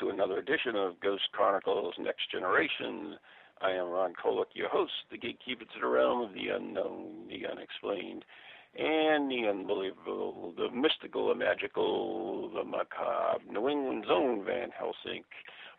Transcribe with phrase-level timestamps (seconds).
[0.00, 3.16] to another edition of Ghost Chronicles Next Generation.
[3.62, 7.46] I am Ron Kolek, your host, the gatekeeper to the realm of the unknown, the
[7.50, 8.24] unexplained,
[8.78, 15.24] and the unbelievable, the mystical, the magical, the macabre, New England's own Van Helsing.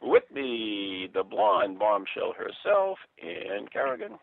[0.01, 4.17] With me, the blonde bombshell herself, Ann Carrigan.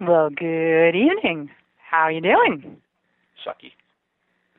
[0.00, 1.50] Well, good evening.
[1.76, 2.78] How are you doing?
[3.46, 3.72] Sucky.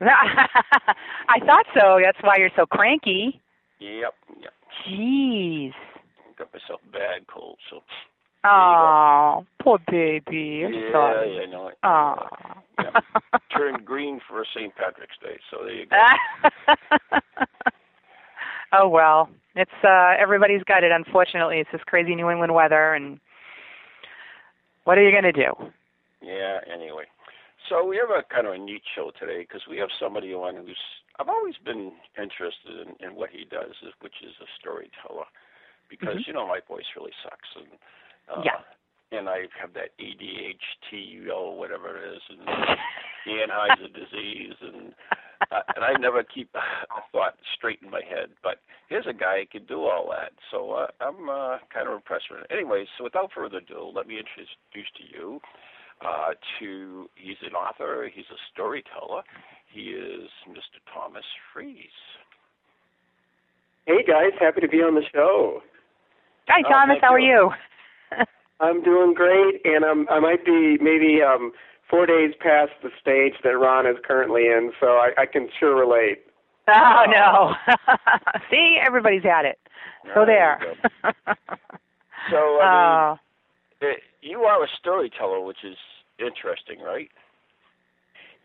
[0.00, 2.00] I thought so.
[2.02, 3.42] That's why you're so cranky.
[3.78, 4.52] Yep, yep.
[4.88, 5.72] Jeez.
[6.38, 7.80] Got myself a bad cold, so.
[8.44, 10.64] Oh, poor baby.
[10.64, 11.36] I'm yeah, sorry.
[11.36, 11.78] yeah, I know it.
[11.84, 12.14] Oh.
[12.82, 13.38] Yeah.
[13.56, 14.74] Turned green for St.
[14.74, 15.96] Patrick's Day, so there you go.
[18.72, 20.90] oh well, it's uh everybody's got it.
[20.90, 23.20] Unfortunately, it's this crazy New England weather, and
[24.84, 25.52] what are you gonna do?
[26.22, 27.04] Yeah, anyway.
[27.68, 30.56] So we have a kind of a neat show today because we have somebody on
[30.56, 30.78] who's
[31.20, 35.26] I've always been interested in, in what he does, which is a storyteller,
[35.88, 36.26] because Mhm.
[36.26, 37.78] you know my voice really sucks, and
[38.28, 38.62] uh, Yeah.
[39.12, 42.46] and I have that ADHD or whatever it is, and
[43.26, 44.94] Anheuser disease, and
[45.50, 48.30] uh, and I never keep a thought straight in my head.
[48.42, 51.94] But here's a guy who can do all that, so uh, I'm uh, kind of
[51.94, 52.46] impressed with it.
[52.50, 55.42] Anyway, so without further ado, let me introduce to you
[56.04, 59.22] uh, to he's an author, he's a storyteller.
[59.72, 60.78] He is Mr.
[60.92, 61.76] Thomas Freese.
[63.86, 65.62] Hey guys, happy to be on the show.
[66.48, 66.94] Hi, Oh, Thomas.
[66.94, 67.50] thank how are you.
[68.10, 68.24] you?
[68.60, 71.52] I'm doing great, and I'm I might be maybe um
[71.88, 75.74] four days past the stage that Ron is currently in, so I, I can sure
[75.78, 76.18] relate.
[76.68, 77.54] oh no.
[78.50, 79.58] See, everybody's at it.
[80.14, 81.14] So Ah, there there.
[82.30, 83.16] So I uh,
[83.82, 85.76] mean, eh, you are a storyteller, which is
[86.18, 87.08] interesting, right?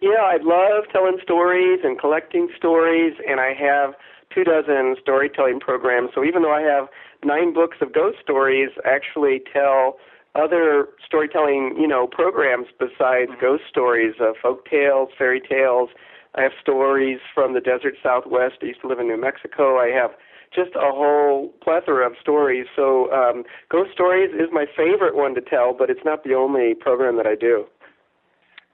[0.02, 3.96] Yeah, I love telling stories and collecting stories, and I have
[4.34, 6.10] two dozen storytelling programs.
[6.14, 6.88] So even though I have
[7.24, 9.98] nine books of ghost stories, I actually tell
[10.36, 13.40] other storytelling, you know, programs besides Mhm.
[13.40, 15.90] ghost stories, uh, folk tales, fairy tales.
[16.36, 18.58] I have stories from the desert southwest.
[18.62, 19.80] I used to live in New Mexico.
[19.80, 20.12] I have
[20.52, 22.68] just a whole plethora of stories.
[22.76, 26.74] So um, ghost stories is my favorite one to tell, but it's not the only
[26.74, 27.66] program that I do.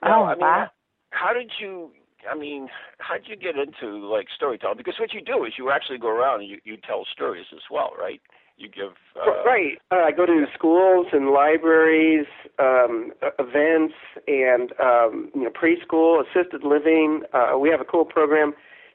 [0.04, 0.70] Now, Oh, I mean, wow.
[1.12, 1.92] How did you?
[2.30, 4.78] I mean, how did you get into like storytelling?
[4.78, 7.64] Because what you do is you actually go around and you you tell stories as
[7.70, 8.22] well, right?
[8.58, 9.80] You give uh, right.
[9.92, 12.28] Uh, I go to schools and libraries,
[12.60, 13.96] um, events,
[14.28, 17.24] and um, you know preschool, assisted living.
[17.34, 18.54] Uh, we have a cool program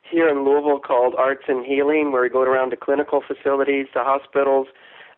[0.09, 4.05] here in Louisville called Arts and Healing, where we go around to clinical facilities, to
[4.05, 4.69] hospitals.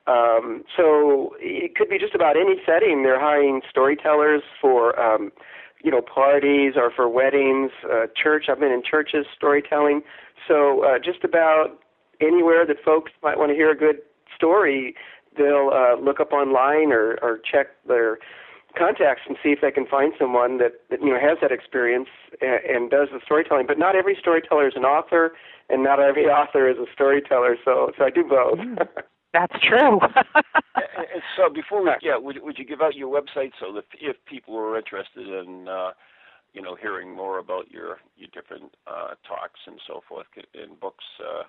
[0.06, 3.02] Um, so it could be just about any setting.
[3.02, 5.30] They're hiring storytellers for um,
[5.82, 8.46] you know parties or for weddings, uh, church.
[8.48, 10.02] I've been in churches storytelling.
[10.46, 11.78] So uh, just about
[12.20, 13.96] anywhere that folks might want to hear a good
[14.34, 14.94] story,
[15.36, 18.18] they'll uh, look up online or, or check their
[18.76, 22.08] contacts and see if they can find someone that, that you know has that experience
[22.40, 23.66] and, and does the storytelling.
[23.66, 25.32] But not every storyteller is an author,
[25.68, 27.56] and not every author is a storyteller.
[27.64, 28.58] So so I do both.
[29.32, 30.00] That's true.
[30.14, 30.14] and,
[31.14, 34.16] and so before we yeah, would would you give out your website so that if
[34.26, 35.90] people were interested in uh,
[36.52, 41.04] you know hearing more about your your different uh, talks and so forth in books,
[41.20, 41.42] uh,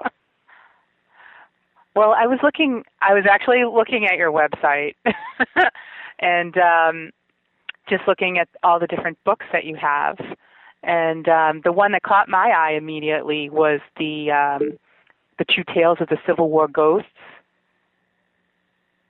[1.94, 2.84] Well, I was looking.
[3.02, 4.94] I was actually looking at your website,
[6.18, 7.10] and um,
[7.88, 10.16] just looking at all the different books that you have.
[10.82, 14.78] And um, the one that caught my eye immediately was the um,
[15.38, 17.08] the True Tales of the Civil War Ghosts.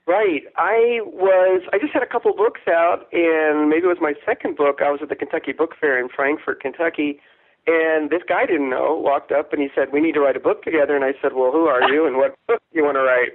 [0.07, 0.43] Right.
[0.57, 1.63] I was.
[1.73, 4.81] I just had a couple books out, and maybe it was my second book.
[4.85, 7.21] I was at the Kentucky Book Fair in Frankfort, Kentucky,
[7.67, 10.41] and this guy didn't know walked up and he said, "We need to write a
[10.41, 12.97] book together." And I said, "Well, who are you, and what book do you want
[12.97, 13.33] to write?"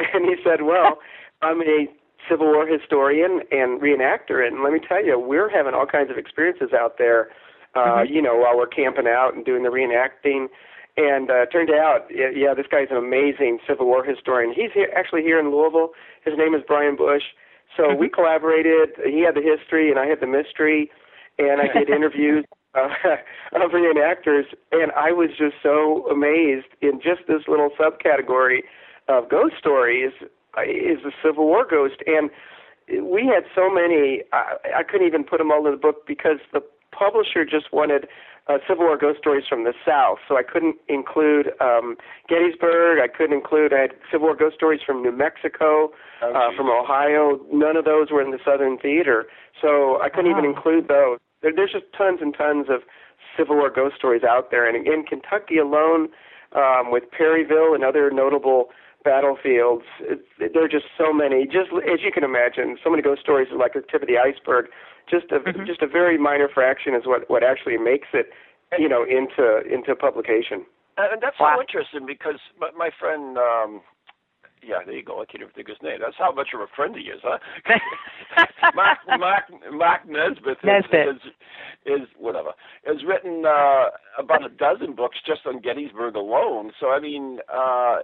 [0.14, 0.98] And he said, "Well,
[1.42, 1.86] I'm a
[2.28, 6.18] Civil War historian and reenactor, and let me tell you, we're having all kinds of
[6.18, 7.30] experiences out there.
[7.74, 8.12] Uh, mm-hmm.
[8.12, 10.48] You know, while we're camping out and doing the reenacting."
[10.98, 14.52] And uh, turned out, yeah, this guy's an amazing Civil War historian.
[14.52, 15.90] He's here, actually here in Louisville.
[16.24, 17.22] His name is Bryan Bush.
[17.76, 18.00] So mm-hmm.
[18.00, 18.98] we collaborated.
[19.06, 20.90] He had the history, and I had the mystery,
[21.38, 22.88] and I did interviews uh,
[23.54, 28.66] of reenactors, and I was just so amazed in just this little subcategory
[29.06, 30.10] of ghost stories
[30.58, 32.28] uh, is the Civil War ghost, and
[33.06, 34.22] we had so many.
[34.32, 36.60] I, I couldn't even put them all in the book because the
[36.90, 38.08] publisher just wanted
[38.48, 41.96] uh, Civil War ghost stories from the South, so I couldn't include um,
[42.28, 42.98] Gettysburg.
[42.98, 43.72] I couldn't include.
[43.72, 45.90] I had Civil War ghost stories from New Mexico,
[46.22, 47.40] oh, uh, from Ohio.
[47.52, 49.26] None of those were in the Southern Theater,
[49.60, 50.38] so I couldn't oh.
[50.38, 51.18] even include those.
[51.42, 52.82] There, there's just tons and tons of
[53.36, 56.08] Civil War ghost stories out there, and in Kentucky alone,
[56.56, 58.70] um, with Perryville and other notable
[59.04, 61.44] battlefields, it, there are just so many.
[61.44, 64.16] Just as you can imagine, so many ghost stories are like the tip of the
[64.16, 64.66] iceberg
[65.10, 65.66] just a mm-hmm.
[65.66, 68.30] just a very minor fraction is what what actually makes it
[68.78, 70.64] you know into into publication.
[70.96, 71.54] And that's wow.
[71.56, 73.38] so interesting because my, my friend.
[73.38, 73.80] um
[74.60, 75.22] yeah, there you go.
[75.22, 75.98] I can't even think of his name.
[76.02, 77.38] That's how much of a friend he is, huh?
[78.74, 81.08] Mark, Mark, Mark Nesbitt, Nesbitt.
[81.08, 81.22] Is,
[81.86, 82.50] is, is whatever
[82.84, 86.72] has written uh, about a dozen books just on Gettysburg alone.
[86.80, 87.98] So I mean, uh,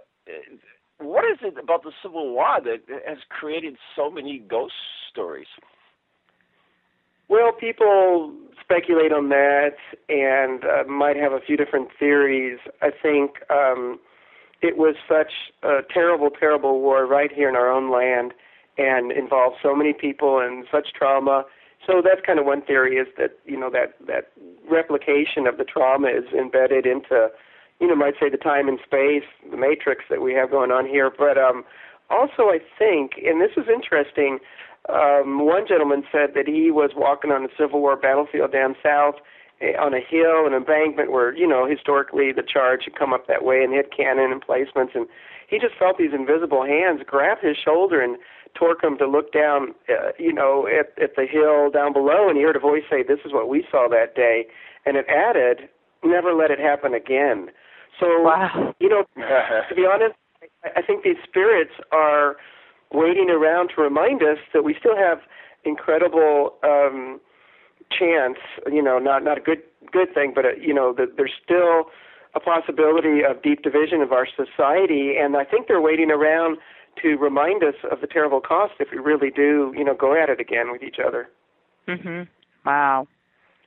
[0.99, 4.73] what is it about the Civil War that has created so many ghost
[5.11, 5.47] stories?
[7.27, 9.75] Well, people speculate on that
[10.09, 12.59] and uh, might have a few different theories.
[12.81, 13.99] I think um,
[14.61, 15.31] it was such
[15.63, 18.33] a terrible, terrible war right here in our own land
[18.77, 21.45] and involved so many people and such trauma.
[21.85, 24.31] So that's kind of one theory is that you know that that
[24.69, 27.29] replication of the trauma is embedded into
[27.79, 30.87] you know might say the time and space, the matrix that we have going on
[30.87, 31.11] here.
[31.15, 31.63] But um,
[32.09, 34.39] also I think, and this is interesting
[34.89, 39.15] um, one gentleman said that he was walking on a Civil War battlefield down south
[39.61, 43.27] eh, on a hill, an embankment where, you know, historically the charge had come up
[43.27, 45.07] that way and hit cannon emplacements, and
[45.47, 48.17] he just felt these invisible hands grab his shoulder and
[48.53, 52.37] torque him to look down, uh, you know, at, at the hill down below, and
[52.37, 54.47] he heard a voice say, "This is what we saw that day,"
[54.85, 55.69] and it added,
[56.03, 57.51] "Never let it happen again."
[57.99, 58.73] So, wow.
[58.79, 60.15] you know, to be honest,
[60.75, 62.37] I think these spirits are
[62.95, 65.19] waiting around to remind us that we still have
[65.63, 67.19] incredible um,
[67.91, 68.37] chance.
[68.71, 69.61] You know, not not a good
[69.91, 71.85] good thing, but a, uh, you know that there's still
[72.33, 76.57] a possibility of deep division of our society, and I think they're waiting around
[77.01, 80.29] to remind us of the terrible cost if we really do, you know, go at
[80.29, 81.29] it again with each other.
[81.87, 82.27] Mhm.
[82.65, 83.07] Wow.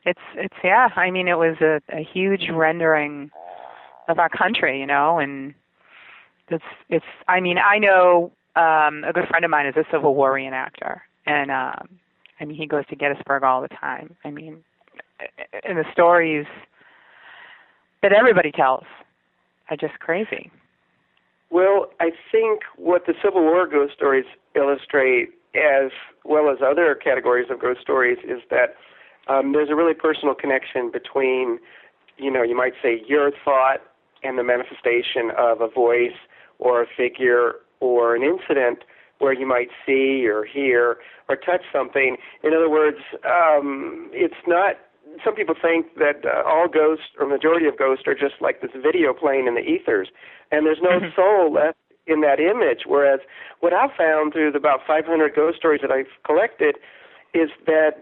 [0.05, 0.89] It's it's yeah.
[0.97, 3.31] I mean, it was a, a huge rendering
[4.09, 5.55] of our country, you know, and
[6.49, 7.05] it's it's.
[7.27, 11.01] I mean, I know um, a good friend of mine is a Civil War reenactor,
[11.27, 11.89] and um,
[12.41, 14.17] I mean he goes to Gettysburg all the time.
[14.25, 14.65] I mean,
[15.65, 16.47] and the stories
[18.03, 18.85] that everybody tells
[19.71, 20.51] are just crazy.
[21.51, 24.25] Well, I think what the Civil War ghost stories
[24.55, 25.91] illustrate, as
[26.25, 28.75] well as other categories of ghost stories, is that
[29.29, 31.59] um, there's a really personal connection between,
[32.17, 33.79] you know, you might say your thought
[34.23, 36.19] and the manifestation of a voice
[36.59, 38.81] or a figure or an incident
[39.19, 42.17] where you might see or hear or touch something.
[42.43, 44.77] In other words, um, it's not.
[45.25, 48.71] Some people think that uh, all ghosts or majority of ghosts are just like this
[48.75, 50.09] video playing in the ethers,
[50.53, 51.15] and there's no mm-hmm.
[51.17, 52.83] soul left in that image.
[52.87, 53.21] Whereas
[53.61, 56.77] what I've found through the about 500 ghost stories that I've collected
[57.35, 57.99] is that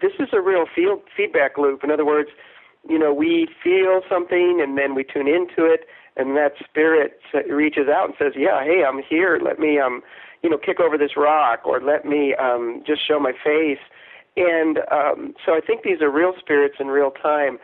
[0.00, 1.84] this is a real field feedback loop.
[1.84, 2.30] In other words,
[2.88, 5.86] you know, we feel something and then we tune into it
[6.18, 9.38] and that spirit reaches out and says, "Yeah, hey, I'm here.
[9.42, 10.02] Let me, um,
[10.42, 13.78] you know, kick over this rock, or let me um, just show my face."
[14.36, 17.58] And um, so I think these are real spirits in real time.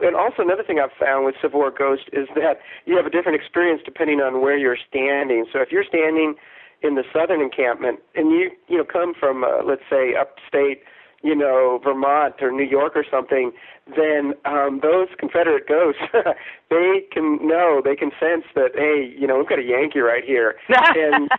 [0.00, 3.10] And also another thing I've found with Civil War Ghost is that you have a
[3.10, 5.46] different experience depending on where you're standing.
[5.52, 6.34] So if you're standing
[6.82, 10.82] in the southern encampment and you you know come from uh, let's say upstate
[11.22, 13.52] you know, Vermont or New York or something,
[13.96, 16.02] then um, those Confederate ghosts,
[16.70, 20.24] they can know, they can sense that, hey, you know, we've got a Yankee right
[20.24, 20.56] here.
[20.68, 21.30] and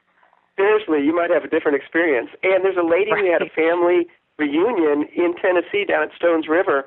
[0.56, 2.30] seriously, you might have a different experience.
[2.42, 3.24] And there's a lady right.
[3.24, 4.06] who had a family
[4.38, 6.86] reunion in Tennessee down at Stones River,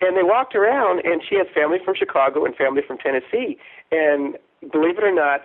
[0.00, 3.58] And they walked around, and she had family from Chicago and family from Tennessee.
[3.90, 4.36] And
[4.72, 5.42] believe it or not,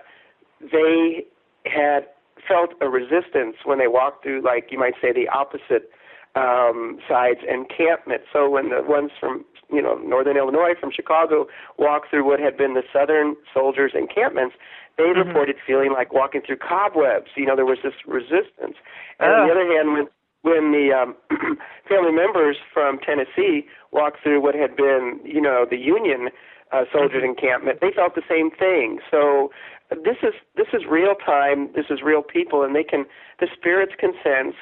[0.60, 1.24] they
[1.64, 2.08] had
[2.48, 5.90] felt a resistance when they walked through, like you might say, the opposite
[6.36, 8.22] um, sides encampment.
[8.32, 11.46] So when the ones from you know northern Illinois from Chicago
[11.78, 14.54] walked through what had been the southern soldiers' encampments,
[14.96, 15.26] they Mhm.
[15.26, 17.30] reported feeling like walking through cobwebs.
[17.36, 18.76] You know, there was this resistance.
[19.18, 20.08] And on the other hand, when
[20.42, 21.16] when the um,
[21.88, 26.30] family members from Tennessee walked through what had been, you know, the Union
[26.70, 29.00] uh, soldiers' encampment, they felt the same thing.
[29.10, 29.50] So
[29.90, 31.72] this is this is real time.
[31.74, 33.06] This is real people, and they can
[33.40, 34.54] the spirits can sense,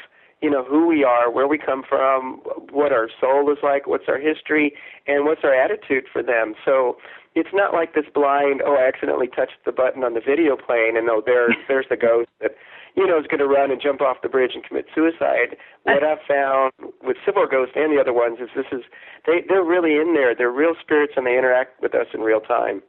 [0.45, 4.05] you know, who we are, where we come from, what our soul is like, what's
[4.09, 4.75] our history,
[5.07, 6.53] and what's our attitude for them.
[6.67, 6.99] So
[7.35, 10.99] it's not like this blind, oh, I accidentally touched the button on the video playing,
[10.99, 12.57] and oh, there's there's the ghost that,
[12.95, 15.57] you know, is going to run and jump off the bridge and commit suicide.
[15.85, 16.73] What I've found
[17.03, 18.85] with Civil Ghost and the other ones is this is
[19.27, 20.35] they they're really in there.
[20.37, 22.83] They're real spirits, and they interact with us in real time.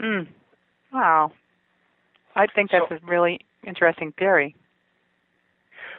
[0.00, 0.28] Mm.
[0.92, 1.32] Wow.
[2.36, 4.54] I think that's a really interesting theory.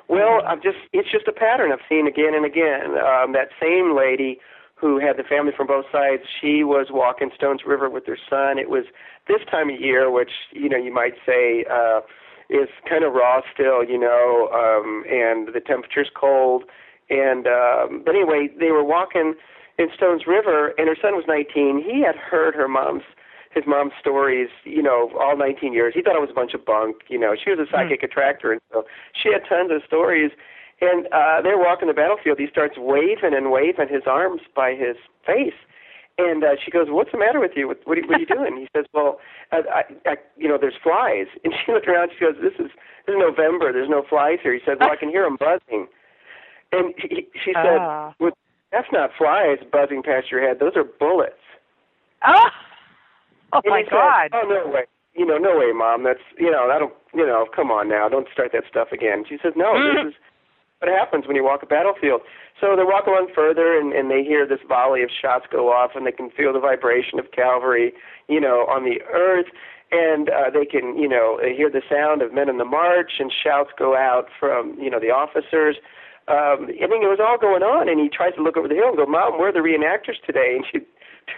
[0.08, 2.98] Well, I'm just it's just a pattern I've seen again and again.
[2.98, 4.40] Um, that same lady
[4.76, 8.60] who had the family from both sides, she was walking Stones River with her son.
[8.60, 8.86] It was
[9.28, 12.02] this time of year, which you know you might say uh,
[12.50, 16.64] is kind of raw still, you know, um, and the temperature's cold.
[17.10, 19.36] And um, but anyway, they were walking
[19.78, 21.84] in Stones River, and her son was 19.
[21.84, 23.04] He had heard her mom's
[23.54, 25.94] his mom's stories, you know, all 19 years.
[25.96, 26.98] He thought it was a bunch of bunk.
[27.10, 30.32] You know, she was a psychic attractor, and so she had tons of stories.
[30.82, 32.40] And uh, they're walking the battlefield.
[32.40, 35.56] He starts waving and waving his arms by his face.
[36.18, 37.68] And uh, she goes, "What's the matter with you?
[37.68, 39.20] What, what, are, what are you doing?" he says, "Well,
[39.52, 39.58] I,
[40.06, 42.12] I, I, you know, there's flies." And she looked around.
[42.18, 42.72] She goes, "This is
[43.08, 43.74] this is November.
[43.74, 45.88] There's no flies here." He said, "Well, I can hear them buzzing."
[46.72, 48.14] And he, she said, Ah.
[48.20, 48.32] well,
[48.72, 50.60] "That's not flies buzzing past your head.
[50.60, 51.42] Those are bullets."
[52.26, 52.50] Oh,
[53.54, 54.30] oh And my he said, God.
[54.34, 54.86] oh no way.
[55.14, 56.04] You know, no way, mom.
[56.04, 56.94] That's you know, I don't.
[57.14, 58.10] You know, come on now.
[58.10, 59.24] Don't start that stuff again.
[59.30, 59.74] She says, no.
[59.78, 60.10] Mm.
[60.10, 60.20] This is
[60.82, 62.22] what happens when you walk a battlefield.
[62.60, 65.92] So they walk along further, and, and they hear this volley of shots go off,
[65.96, 67.94] and they can feel the vibration of cavalry,
[68.28, 69.48] you know, on the earth.
[69.92, 73.32] And uh, they can, you know, hear the sound of men in the march, and
[73.32, 75.78] shouts go out from, you know, the officers.
[76.28, 78.76] Um, I mean, it was all going on, and he tries to look over the
[78.76, 80.80] hill and go, "Mom, where are the reenactors today?" And she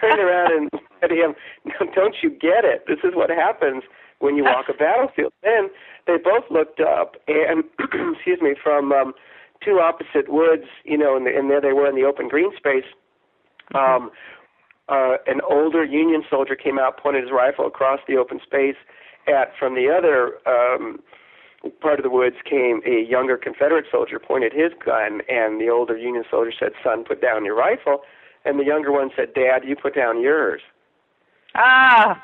[0.00, 2.84] turned around and said to him, no, "Don't you get it?
[2.86, 3.82] This is what happens
[4.18, 5.70] when you walk a battlefield." Then
[6.06, 7.64] they both looked up, and
[8.14, 9.14] excuse me, from um,
[9.64, 12.84] two opposite woods, you know, and, and there they were in the open green space.
[13.74, 14.10] Um,
[14.88, 18.76] uh, an older Union soldier came out, pointed his rifle across the open space.
[19.26, 21.00] At from the other um,
[21.80, 25.96] part of the woods came a younger Confederate soldier, pointed his gun, and the older
[25.96, 28.02] Union soldier said, "Son, put down your rifle."
[28.46, 30.62] And the younger one said, "Dad, you put down yours."
[31.54, 32.22] Ah.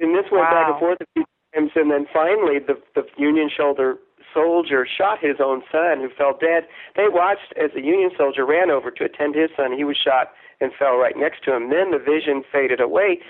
[0.00, 0.80] And this went back and Wow.
[0.80, 3.98] forth a few times, and then finally, the the Union shoulder
[4.34, 6.66] soldier shot his own son, who fell dead.
[6.96, 9.72] They watched as the Union soldier ran over to attend his son.
[9.72, 11.70] He was shot and fell right next to him.
[11.70, 13.20] Then the vision faded away,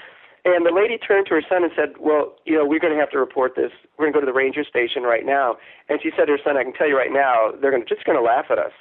[0.45, 2.99] and the lady turned to her son and said, "Well, you know, we're going to
[2.99, 3.73] have to report this.
[3.97, 6.43] We're going to go to the ranger station right now." And she said to her
[6.43, 8.59] son, "I can tell you right now, they're going to, just going to laugh at
[8.59, 8.73] us."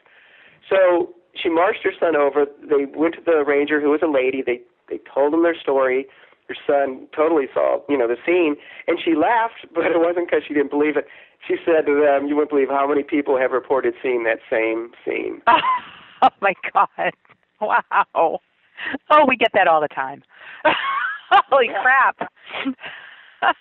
[0.70, 2.46] So she marched her son over.
[2.62, 4.42] They went to the ranger, who was a lady.
[4.46, 6.08] They they told him their story.
[6.48, 8.56] Her son totally saw, you know, the scene,
[8.88, 11.08] and she laughed, but it wasn't because she didn't believe it.
[11.46, 14.92] She said to them, "You wouldn't believe how many people have reported seeing that same
[15.06, 15.42] scene."
[16.22, 17.14] Oh my God.
[17.62, 18.40] Wow.
[19.12, 20.24] Oh, we get that all the time.
[21.30, 22.32] Holy crap.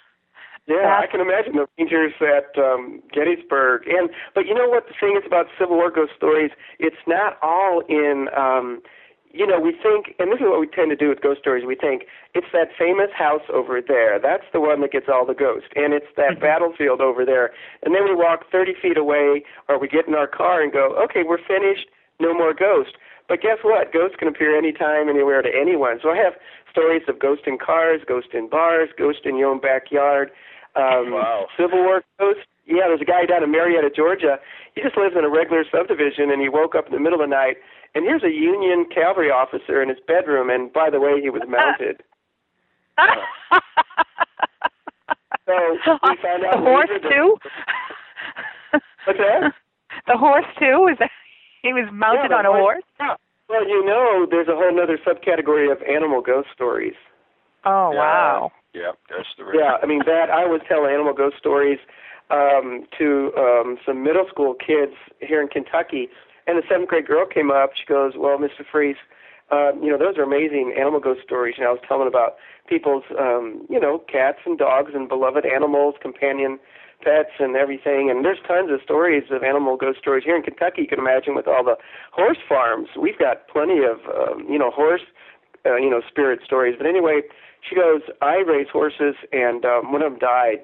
[0.66, 3.86] Yeah, I can imagine the Rangers at um, Gettysburg.
[3.86, 6.50] And but you know what the thing is about Civil War ghost stories?
[6.78, 8.28] It's not all in.
[8.36, 8.82] um
[9.32, 11.66] you know, we think, and this is what we tend to do with ghost stories.
[11.66, 14.18] We think it's that famous house over there.
[14.18, 16.40] That's the one that gets all the ghosts, and it's that Mhm.
[16.40, 17.52] battlefield over there.
[17.82, 20.96] And then we walk 30 feet away, or we get in our car and go,
[21.04, 21.86] okay, we're finished.
[22.18, 22.94] No more ghosts.
[23.28, 23.92] But guess what?
[23.92, 26.00] Ghosts can appear anytime, anywhere to anyone.
[26.00, 26.36] So I have
[26.70, 30.30] stories of ghosts in cars, ghosts in bars, ghosts in your own backyard.
[30.76, 31.46] Um, Wow.
[31.56, 32.40] Civil War ghost.
[32.66, 34.38] Yeah, there's a guy down in Marietta, Georgia.
[34.74, 37.28] He just lives in a regular subdivision, and he woke up in the middle of
[37.28, 37.56] the night,
[37.94, 41.42] and here's a Union cavalry officer in his bedroom, and by the way, he was
[41.48, 42.02] mounted.
[45.46, 45.54] So
[46.02, 47.36] we found out the horse later too.
[49.06, 49.52] What's that?
[50.08, 50.88] The horse too.
[50.90, 51.10] Is that
[51.62, 52.82] he was mounted Yeah, on a horse.
[52.98, 53.18] horse?
[53.48, 56.94] Well, you know, there's a whole other subcategory of animal ghost stories.
[57.64, 57.98] Oh Yeah.
[58.00, 58.52] wow.
[58.76, 59.60] Yeah, that's the real.
[59.60, 61.78] Yeah, I mean that I always tell animal ghost stories
[62.28, 66.08] um, to um, some middle school kids here in Kentucky,
[66.46, 67.70] and the seventh grade girl came up.
[67.74, 68.68] She goes, "Well, Mr.
[68.70, 69.00] Freese,
[69.50, 71.54] um, you know, those are amazing animal ghost stories.
[71.58, 72.36] And I was telling about
[72.68, 76.58] people's, um, you know, cats and dogs and beloved animals, companion
[77.02, 78.10] pets and everything.
[78.10, 80.82] And there's tons of stories of animal ghost stories here in Kentucky.
[80.82, 81.76] You can imagine with all the
[82.10, 85.02] horse farms, we've got plenty of, um, you know, horse,
[85.64, 86.74] uh, you know, spirit stories.
[86.76, 87.22] But anyway,
[87.68, 90.60] she goes, I raise horses, and um, one of them died.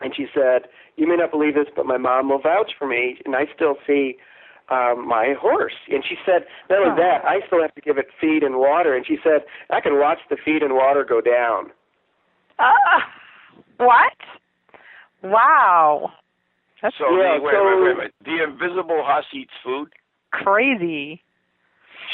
[0.00, 0.62] And she said,
[0.96, 3.76] You may not believe this, but my mom will vouch for me, and I still
[3.86, 4.16] see
[4.70, 5.72] um, my horse.
[5.88, 8.96] And she said, not only that, I still have to give it feed and water.
[8.96, 11.70] And she said, I can watch the feed and water go down.
[12.58, 13.06] Ah,
[13.78, 14.12] what?
[15.22, 16.10] Wow.
[16.82, 18.10] That's So Yeah, the, wait, so- wait, wait, wait.
[18.24, 19.88] The invisible horse eats food.
[20.32, 21.22] crazy.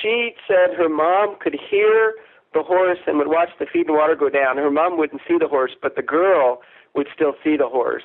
[0.01, 2.15] She said her mom could hear
[2.55, 4.57] the horse and would watch the feed and water go down.
[4.57, 6.61] Her mom wouldn't see the horse, but the girl
[6.95, 8.03] would still see the horse.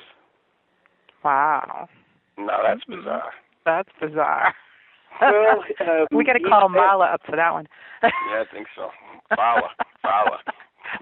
[1.24, 1.88] Wow.
[2.38, 3.32] Now that's bizarre.
[3.64, 4.54] That's bizarre.
[5.20, 7.66] Well, um, we got to call said- Marla up for that one.
[8.02, 8.90] Yeah, I think so.
[9.36, 9.68] Fowler,
[10.02, 10.38] Fowler.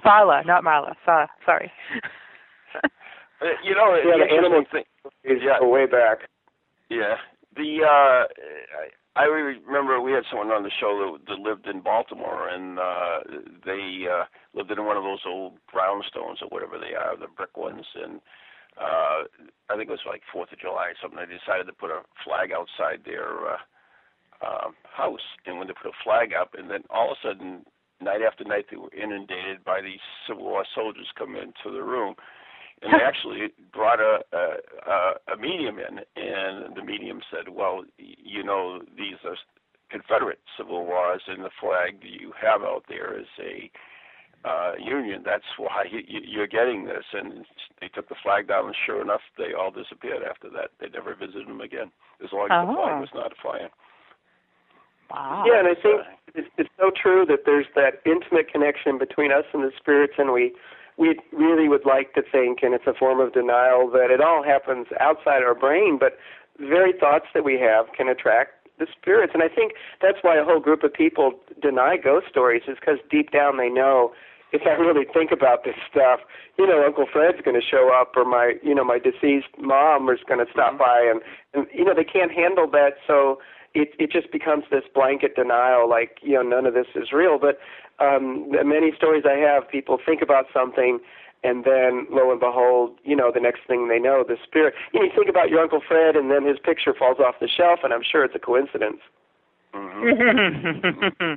[0.02, 0.94] Fala, not Marla.
[1.04, 1.70] So, sorry.
[2.74, 2.88] Uh,
[3.62, 4.84] You know, Yeah, the the animal- thing.
[5.24, 5.60] Is Yeah.
[5.62, 6.28] way back.
[6.88, 7.16] Yeah.
[7.54, 8.24] The uh
[9.16, 13.18] I remember we had someone on the show that, that lived in Baltimore and uh
[13.64, 17.56] they uh lived in one of those old brownstones or whatever they are, the brick
[17.56, 18.20] ones and
[18.76, 19.25] uh
[19.70, 22.02] I think it was like Fourth of July or something, they decided to put a
[22.25, 23.62] flag outside their uh
[24.44, 25.25] um house.
[25.46, 27.64] And when they put a flag up and then all of a sudden
[28.02, 32.16] night after night they were inundated by these Civil War soldiers come into the room
[32.83, 34.45] and they actually brought a, a
[34.90, 39.37] a a medium in, and the medium said, "Well, you know, these are
[39.90, 43.70] Confederate Civil Wars, and the flag you have out there is a
[44.46, 45.22] uh, Union.
[45.24, 47.44] That's why you, you- you're getting this." And
[47.81, 50.70] they took the flag down, and sure enough, they all disappeared after that.
[50.81, 51.90] They never visited them again,
[52.22, 52.85] as long as the Oh.
[52.85, 53.68] flag was not flying.
[55.11, 55.44] Wow.
[55.46, 56.03] Yeah, and I think
[56.35, 60.33] it's, it's so true that there's that intimate connection between us and the spirits, and
[60.33, 60.53] we
[60.96, 64.42] we really would like to think, and it's a form of denial, that it all
[64.42, 66.18] happens outside our brain, but
[66.59, 69.32] the very thoughts that we have can attract the spirits.
[69.35, 72.98] And I think that's why a whole group of people deny ghost stories, is because
[73.11, 74.12] deep down they know
[74.52, 76.20] if I really think about this stuff,
[76.56, 80.09] you know, Uncle Fred's going to show up, or my, you know, my deceased mom
[80.09, 80.78] is going to stop Mhm.
[80.78, 81.20] by, and,
[81.52, 83.40] and you know, they can't handle that, so
[83.76, 87.38] it it just becomes this blanket denial, like you know, none of this is real.
[87.38, 87.58] But
[88.02, 90.98] um, many stories I have, people think about something,
[91.44, 94.74] and then lo and behold, you know, the next thing they know, the spirit.
[94.92, 97.48] You, know, you think about your Uncle Fred, and then his picture falls off the
[97.48, 99.00] shelf, and I'm sure it's a coincidence.
[99.74, 100.08] hmm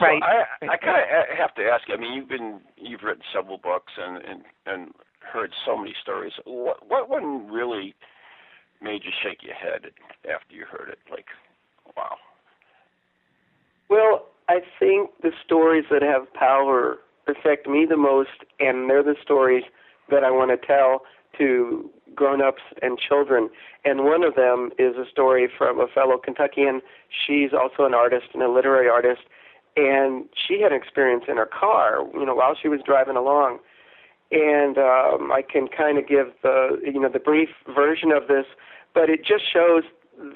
[0.00, 0.22] right.
[0.22, 1.94] So I, I kind of have to ask you.
[1.94, 4.90] I mean, you've been you've written several books and and and
[5.22, 6.32] heard so many stories.
[6.44, 7.94] What what one really
[8.80, 9.90] made you shake your head
[10.32, 10.98] after you heard it?
[11.10, 11.26] Like,
[11.96, 12.16] wow.
[13.88, 19.16] Well, I think the stories that have power affect me the most, and they're the
[19.22, 19.64] stories
[20.10, 21.02] that I want to tell
[21.36, 23.50] to grown-ups and children.
[23.84, 26.80] And one of them is a story from a fellow Kentuckian.
[27.08, 29.22] She's also an artist and a literary artist,
[29.76, 33.58] and she had an experience in her car, you know, while she was driving along.
[34.30, 38.44] And um, I can kind of give the, you know, the brief version of this,
[38.94, 39.84] but it just shows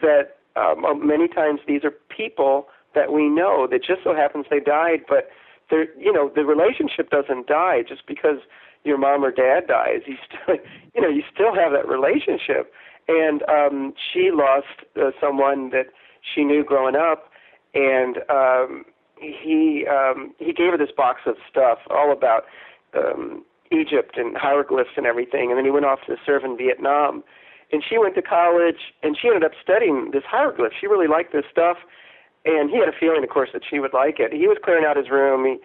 [0.01, 4.61] that um, many times these are people that we know that just so happens they
[4.61, 5.29] died, but
[5.71, 8.39] they're, you know, the relationship doesn't die just because
[8.85, 10.03] your mom or dad dies.
[10.07, 10.57] You still,
[10.95, 12.73] you know, you still have that relationship.
[13.09, 15.87] And um, she lost uh, someone that
[16.23, 17.31] she knew growing up,
[17.75, 18.85] and um,
[19.17, 22.45] he um, he gave her this box of stuff all about
[22.95, 25.51] um, Egypt and hieroglyphs and everything.
[25.51, 27.25] And then he went off to serve in Vietnam.
[27.73, 30.73] And she went to college, and she ended up studying this hieroglyph.
[30.79, 31.79] She really liked this stuff,
[32.45, 34.31] and he had a feeling, of course, that she would like it.
[34.33, 35.47] He was clearing out his room.
[35.47, 35.57] He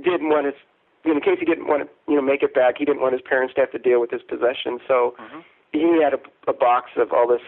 [0.00, 0.54] didn't want his,
[1.04, 2.78] you know, in case he didn't want to, you know, make it back.
[2.78, 4.80] He didn't want his parents to have to deal with his possessions.
[4.86, 5.44] So Mhm.
[5.72, 7.42] he had a, a box of all this.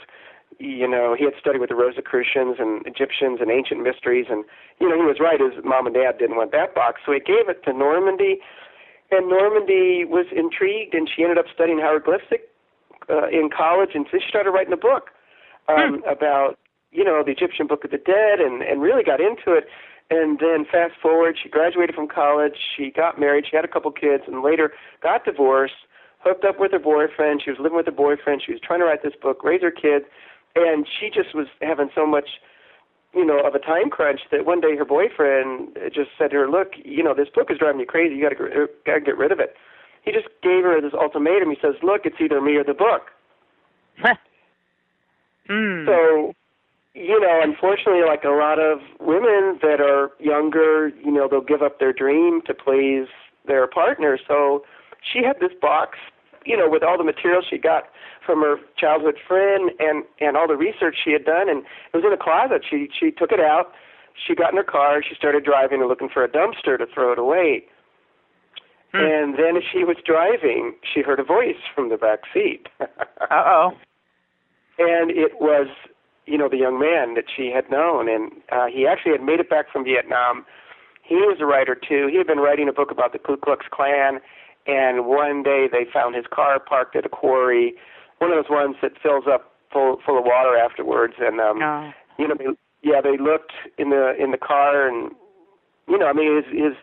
[0.59, 4.45] You know, he had studied with the Rosicrucians and Egyptians and ancient mysteries, and
[4.81, 5.39] you know, he was right.
[5.41, 8.41] His mom and dad didn't want that box, so he gave it to Normandy.
[9.11, 12.49] And Normandy was intrigued, and she ended up studying hieroglyphic
[13.09, 15.11] uh, in college, and so she started writing a book
[15.69, 16.59] um, about
[16.93, 19.67] you know the Egyptian Book of the Dead, and and really got into it.
[20.11, 23.93] And then fast forward, she graduated from college, she got married, she had a couple
[23.93, 25.87] kids, and later got divorced,
[26.19, 27.43] hooked up with her boyfriend.
[27.45, 28.43] She was living with her boyfriend.
[28.45, 30.07] She was trying to write this book, raise her kids,
[30.57, 32.29] and she just was having so much
[33.15, 36.49] you know, of a time crunch that one day her boyfriend just said to her,
[36.51, 38.15] "Look, you know, this book is driving you crazy.
[38.15, 39.57] You got to got to get rid of it."
[40.03, 41.51] He just gave her this ultimatum.
[41.51, 43.11] He says, "Look, it's either me or the book."
[45.49, 45.87] mm.
[45.87, 46.35] So,
[46.95, 51.63] you know, unfortunately, like a lot of women that are younger, you know, they'll give
[51.63, 53.09] up their dream to please
[53.47, 54.19] their partner.
[54.27, 54.65] So
[55.01, 55.99] she had this box,
[56.45, 57.85] you know, with all the material she got
[58.25, 62.05] from her childhood friend and and all the research she had done, and it was
[62.05, 62.65] in a closet.
[62.69, 63.73] She she took it out.
[64.15, 65.03] She got in her car.
[65.03, 67.65] She started driving and looking for a dumpster to throw it away.
[68.93, 68.99] Hmm.
[68.99, 72.69] And then as she was driving, she heard a voice from the back seat.
[72.81, 72.87] uh
[73.31, 73.73] oh.
[74.79, 75.69] And it was
[76.31, 78.09] you know, the young man that she had known.
[78.09, 80.47] And uh, he actually had made it back from Vietnam.
[81.03, 82.09] He was a writer too.
[82.11, 84.21] He had been writing a book about the Ku Klux Klan.
[84.67, 87.75] And one day they found his car parked at a quarry,
[88.19, 91.15] one of those ones that fills up full full of water afterwards.
[91.19, 91.91] And um, oh.
[92.19, 92.47] you know, they,
[92.83, 95.13] yeah, they looked in the in the car, and
[95.89, 96.75] you know, I mean, his his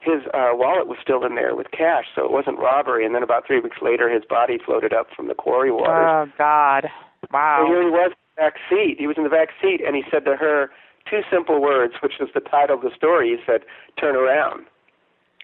[0.00, 3.06] his uh, wallet was still in there with cash, so it wasn't robbery.
[3.06, 5.86] And then about three weeks later, his body floated up from the quarry waters.
[6.10, 6.90] Oh God!
[7.32, 7.62] Wow.
[7.62, 8.96] And here he was in the back seat.
[8.98, 10.70] He was in the back seat, and he said to her
[11.08, 13.30] two simple words, which was the title of the story.
[13.30, 13.62] He said,
[13.98, 14.66] "Turn around."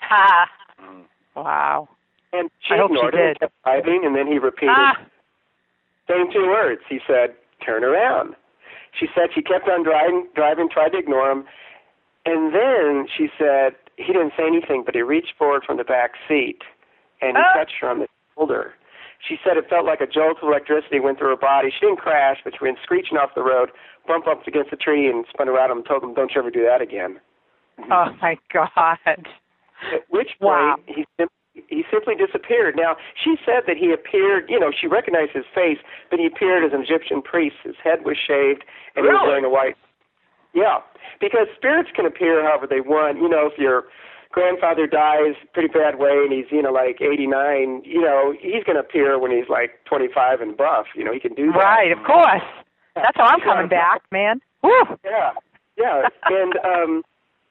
[0.02, 0.48] Ha!
[1.44, 1.88] Wow.
[2.32, 4.98] And she I ignored him and kept driving, and then he repeated Ah!
[6.08, 6.82] same two words.
[6.88, 8.34] He said, "Turn around."
[8.92, 11.44] She said she kept on driving, driving, tried to ignore him,
[12.26, 16.12] and then she said he didn't say anything, but he reached forward from the back
[16.26, 16.62] seat
[17.20, 17.52] and he Ah!
[17.54, 18.74] touched her on the shoulder.
[19.26, 21.70] She said it felt like a jolt of electricity went through her body.
[21.70, 23.70] She didn't crash, but she went screeching off the road,
[24.06, 26.50] bumped up against a tree, and spun around him and told him, "Don't you ever
[26.50, 27.20] do that again."
[27.90, 29.28] Oh my God!
[29.94, 30.76] At which point Wow.
[30.86, 31.04] he
[31.66, 32.76] he simply disappeared.
[32.76, 34.48] Now she said that he appeared.
[34.48, 35.78] You know, she recognized his face,
[36.10, 37.56] but he appeared as an Egyptian priest.
[37.64, 38.64] His head was shaved,
[38.94, 39.76] and he was wearing a white.
[40.54, 40.78] Yeah,
[41.20, 43.18] because spirits can appear however they want.
[43.18, 43.84] You know, if your
[44.30, 48.76] grandfather dies pretty bad way and he's you know like 89, you know he's going
[48.76, 50.86] to appear when he's like 25 and buff.
[50.94, 51.58] You know, he can do that.
[51.58, 52.42] Right, of course.
[52.94, 54.40] That's how I'm coming back, man.
[54.62, 54.70] Woo!
[55.04, 55.30] Yeah,
[55.76, 57.02] yeah, and um,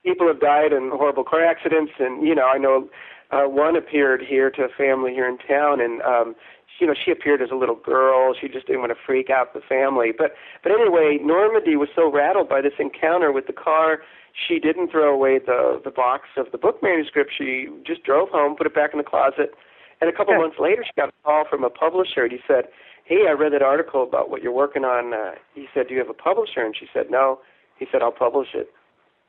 [0.07, 2.89] people have died in horrible car accidents, and you know, I know
[3.31, 6.35] uh, one appeared here to a family here in town, and um,
[6.79, 8.33] you know, she appeared as a little girl.
[8.39, 10.31] She just didn't want to freak out the family, but
[10.63, 13.99] but anyway, Normandy was so rattled by this encounter with the car.
[14.31, 17.31] She didn't throw away the the box of the book manuscript.
[17.37, 19.51] She just drove home, put it back in the closet,
[19.99, 20.41] and a couple Good.
[20.41, 22.69] months later, she got a call from a publisher, and he said,
[23.03, 25.99] "Hey, I read that article about what you're working on." Uh, he said, "Do you
[25.99, 27.39] have a publisher?" And she said, "No."
[27.77, 28.71] He said, "I'll publish it."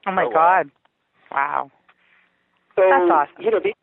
[0.06, 0.30] Oh my Oh.
[0.30, 0.70] God!
[1.30, 1.70] Wow.
[2.76, 3.44] So That's awesome.
[3.44, 3.74] you know these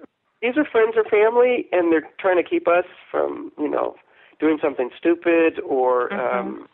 [0.42, 3.96] these are friends or family, and they're trying to keep us from you know
[4.40, 6.34] doing something stupid or Mhm.
[6.36, 6.70] um,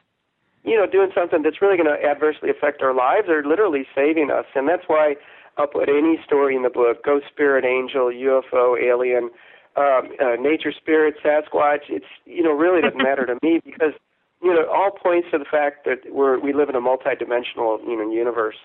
[0.63, 3.27] you know doing something that's really going to adversely affect our lives.
[3.27, 5.15] They're literally saving us, and that's why
[5.57, 9.29] I'll put any story in the book: ghost, spirit, angel, UFO, alien,
[9.75, 11.89] um, uh, nature, spirit, Sasquatch.
[11.89, 13.93] It's you know really doesn't matter to me because
[14.41, 17.81] you know it all points to the fact that we're we live in a multidimensional
[17.87, 18.57] you know universe.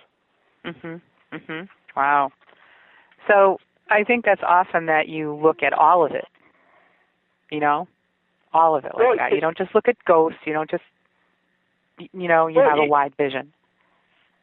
[0.66, 1.00] Mhm.
[1.32, 1.68] Mhm.
[1.96, 2.32] Wow.
[3.26, 6.26] So I think that's awesome that you look at all of it.
[7.50, 7.88] You know,
[8.52, 9.32] all of it like Well, that.
[9.32, 10.40] You don't just look at ghosts.
[10.44, 10.84] You don't just,
[11.98, 13.52] you know, you Well, have a wide vision.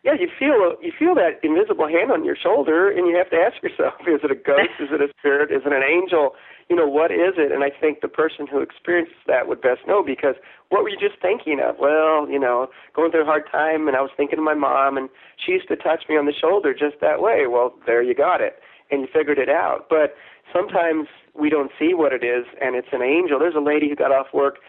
[0.04, 3.40] Yeah, you feel you feel that invisible hand on your shoulder, and you have to
[3.40, 4.76] ask yourself: Is it a ghost?
[4.80, 5.50] is it a spirit?
[5.50, 6.36] Is it an angel?
[6.70, 7.52] You know, what is it?
[7.52, 10.36] And I think the person who experiences that would best know because
[10.70, 11.76] what were you just thinking of?
[11.80, 14.98] Well, you know, going through a hard time, and I was thinking of my mom,
[14.98, 15.08] and
[15.40, 17.48] she used to touch me on the shoulder just that way.
[17.48, 18.60] Well, there you got it,
[18.92, 19.88] and you figured it out.
[19.90, 20.16] But
[20.52, 23.40] sometimes we don't see what it is, and it's an angel.
[23.40, 24.60] There's a lady who got off work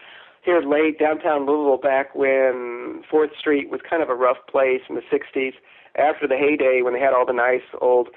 [0.45, 4.95] here late downtown Louisville back when Fourth Street was kind of a rough place in
[4.95, 5.53] the '60s.
[5.97, 8.09] After the heyday, when they had all the nice old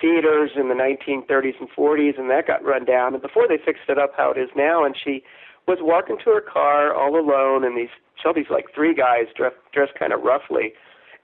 [0.00, 3.14] theaters in the 1930s and 40s, and that got run down.
[3.14, 5.22] And before they fixed it up how it is now, and she
[5.68, 9.56] was walking to her car all alone, and these saw these like three guys dressed
[9.72, 10.74] dressed kind of roughly,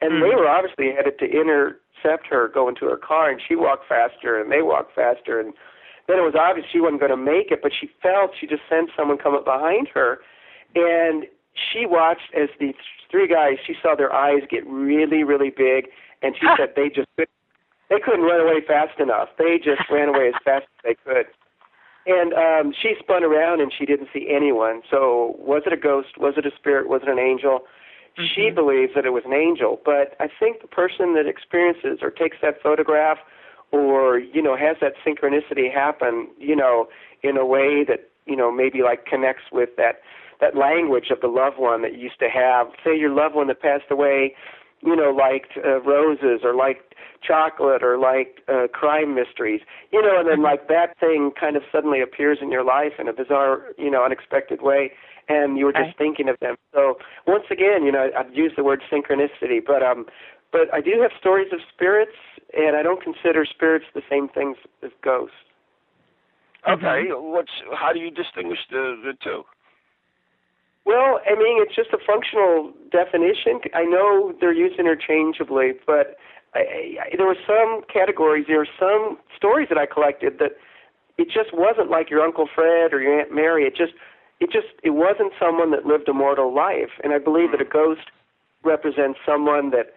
[0.01, 0.21] and Hmm.
[0.21, 4.39] they were obviously headed to intercept her going to her car, and she walked faster,
[4.41, 5.53] and they walked faster, and
[6.07, 8.63] then it was obvious she wasn't going to make it, but she felt she just
[8.69, 10.21] sensed someone come up behind her,
[10.77, 11.25] and
[11.57, 12.75] she watched as the
[13.11, 13.57] three guys.
[13.67, 15.89] She saw their eyes get really, really big,
[16.23, 17.31] and she said they just couldn't,
[17.89, 19.29] they couldn't run away fast enough.
[19.39, 21.27] They just ran away as fast as they could.
[22.07, 24.83] And um, she spun around and she didn't see anyone.
[24.89, 26.19] So was it a ghost?
[26.19, 26.89] Was it a spirit?
[26.89, 27.67] Was it an angel?
[28.17, 28.55] She Mhm.
[28.55, 32.39] believes that it was an angel, but I think the person that experiences or takes
[32.41, 33.19] that photograph
[33.73, 36.89] or you know has that synchronicity happen, you know,
[37.23, 40.01] in a way that you know maybe like connects with that
[40.41, 42.69] that language of the loved one that you used to have.
[42.85, 44.35] Say your loved one that passed away,
[44.83, 49.61] you know, liked uh, roses or liked chocolate or liked uh, crime mysteries,
[49.93, 53.09] you know, and then like that thing kind of suddenly appears in your life in
[53.09, 54.93] a bizarre, you know, unexpected way,
[55.29, 55.95] and you were just Okay.
[55.99, 56.57] thinking of them.
[56.73, 60.07] So once again, you know, I've used the word synchronicity, but um,
[60.53, 62.17] but I do have stories of spirits,
[62.57, 65.35] and I don't consider spirits the same things as ghosts.
[66.69, 69.43] Okay, what's how do you distinguish the the two?
[70.87, 73.59] Well, I mean, it's just a functional definition.
[73.75, 76.17] I know they're used interchangeably, but
[76.55, 80.53] I, I, there were some categories, there were some stories that I collected that
[81.19, 83.65] it just wasn't like your Uncle Fred or your Aunt Mary.
[83.65, 83.95] It just,
[84.39, 86.95] it just, it wasn't someone that lived a mortal life.
[87.03, 87.73] And I believe that a hmm.
[87.73, 88.15] ghost
[88.63, 89.95] represents someone that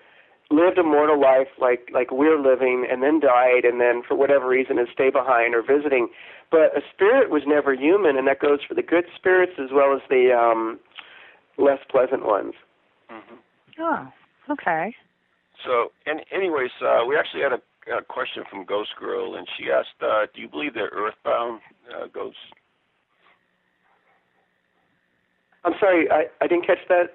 [0.50, 4.48] lived a mortal life like like we're living and then died and then for whatever
[4.48, 6.10] reason is stay behind or visiting
[6.52, 9.94] but a spirit was never human and that goes for the good spirits as well
[9.94, 10.80] as the um
[11.58, 12.54] less pleasant ones
[13.80, 14.08] Oh,
[14.50, 14.96] okay.
[15.66, 19.72] So, and anyways, uh, we actually had a, a question from Ghost Girl, and she
[19.72, 21.62] asked, uh, "Do you believe they're earthbound
[21.94, 22.40] uh, ghosts?"
[25.66, 27.14] i'm sorry i i didn't catch that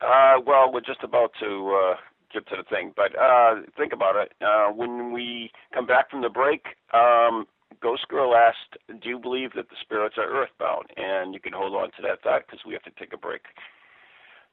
[0.00, 1.94] Uh, well, we're just about to uh,
[2.40, 4.32] to the thing, but uh, think about it.
[4.40, 7.46] Uh, when we come back from the break, um,
[7.80, 11.74] Ghost Girl asked, "Do you believe that the spirits are earthbound?" And you can hold
[11.74, 13.42] on to that thought because we have to take a break.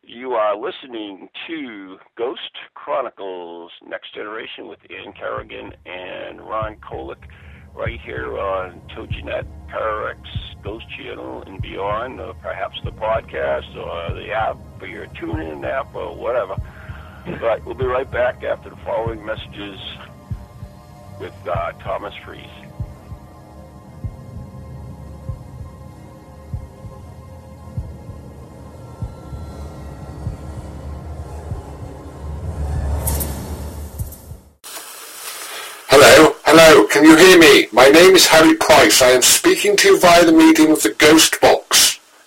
[0.06, 7.24] You are listening to Ghost Chronicles Next Generation with Ann Kerrigan and Ron Kolek
[7.74, 10.18] right here on TogiNet, ParaX,
[10.64, 15.96] Ghost Channel, and beyond, or perhaps the podcast or the app or your TuneIn app
[15.96, 16.56] or whatever.
[17.26, 19.80] But we'll be right back after the following messages
[21.22, 22.44] with uh, Thomas Freese.
[35.88, 37.68] Hello, hello, can you hear me?
[37.72, 39.02] My name is Harry Price.
[39.02, 41.63] I am speaking to you via the medium of the Ghost Box.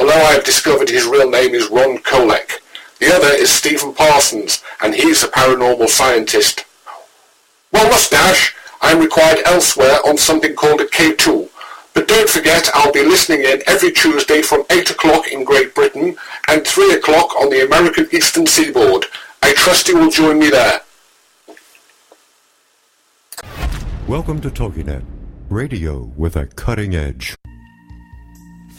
[0.00, 2.60] although I have discovered his real name is Ron Kolek.
[3.00, 6.64] The other is Stephen Parsons, and he's a paranormal scientist.
[7.70, 11.50] Well, mustache, I'm required elsewhere on something called a K2.
[11.92, 16.16] But don't forget, I'll be listening in every Tuesday from 8 o'clock in Great Britain
[16.48, 19.04] and 3 o'clock on the American Eastern Seaboard.
[19.42, 20.80] I trust you will join me there.
[24.06, 25.04] Welcome to TogiNet,
[25.50, 27.36] radio with a cutting edge.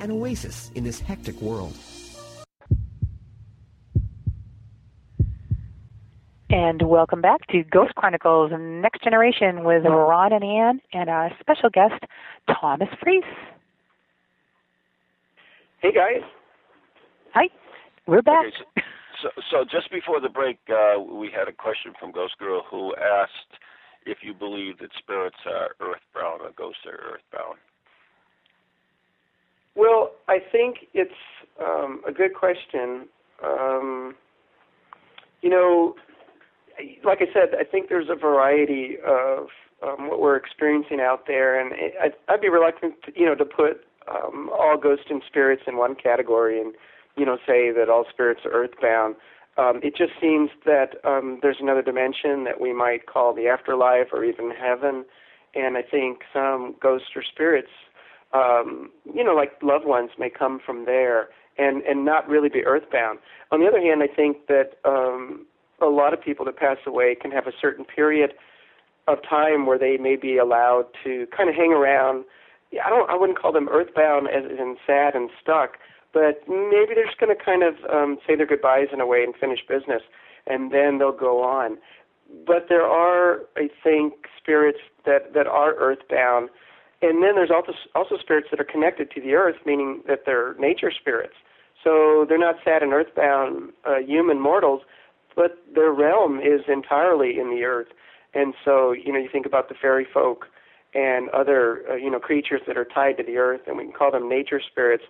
[0.00, 1.76] an oasis in this hectic world.
[6.50, 11.70] And welcome back to Ghost Chronicles Next Generation with Ron and Ann and our special
[11.70, 12.02] guest,
[12.60, 13.22] Thomas Freese.
[15.80, 16.22] hey guys
[17.32, 17.48] Hi,
[18.08, 18.46] we're back.
[18.46, 18.82] Okay, so,
[19.22, 22.92] so, so just before the break, uh, we had a question from Ghost Girl who
[22.96, 23.60] asked
[24.04, 27.58] if you believe that spirits are earthbound or ghosts are earthbound.
[29.76, 31.12] Well, I think it's
[31.60, 33.08] um, a good question.
[33.44, 34.14] Um,
[35.42, 35.94] you know,
[37.04, 39.48] like I said, I think there's a variety of
[39.82, 43.34] um, what we're experiencing out there, and it, I'd, I'd be reluctant, to, you know,
[43.34, 46.74] to put um, all ghosts and spirits in one category and,
[47.16, 49.14] you know, say that all spirits are earthbound.
[49.56, 54.08] Um, it just seems that um, there's another dimension that we might call the afterlife
[54.12, 55.04] or even heaven,
[55.54, 57.70] and I think some ghosts or spirits
[58.32, 62.64] um, you know, like loved ones may come from there and and not really be
[62.64, 63.18] earthbound.
[63.50, 65.46] On the other hand, I think that um,
[65.80, 68.34] a lot of people that pass away can have a certain period
[69.08, 72.24] of time where they may be allowed to kind of hang around.
[72.84, 73.10] I don't.
[73.10, 75.76] I wouldn't call them earthbound as in sad and stuck,
[76.12, 79.24] but maybe they're just going to kind of um, say their goodbyes in a way
[79.24, 80.02] and finish business,
[80.46, 81.78] and then they'll go on.
[82.46, 86.50] But there are, I think, spirits that that are earthbound,
[87.02, 90.54] and then there's also also spirits that are connected to the earth, meaning that they're
[90.58, 91.34] nature spirits.
[91.82, 94.82] So they're not sad and earthbound uh, human mortals,
[95.34, 97.88] but their realm is entirely in the earth.
[98.34, 100.46] And so, you know, you think about the fairy folk
[100.94, 103.92] and other, uh, you know, creatures that are tied to the earth, and we can
[103.92, 105.04] call them nature spirits,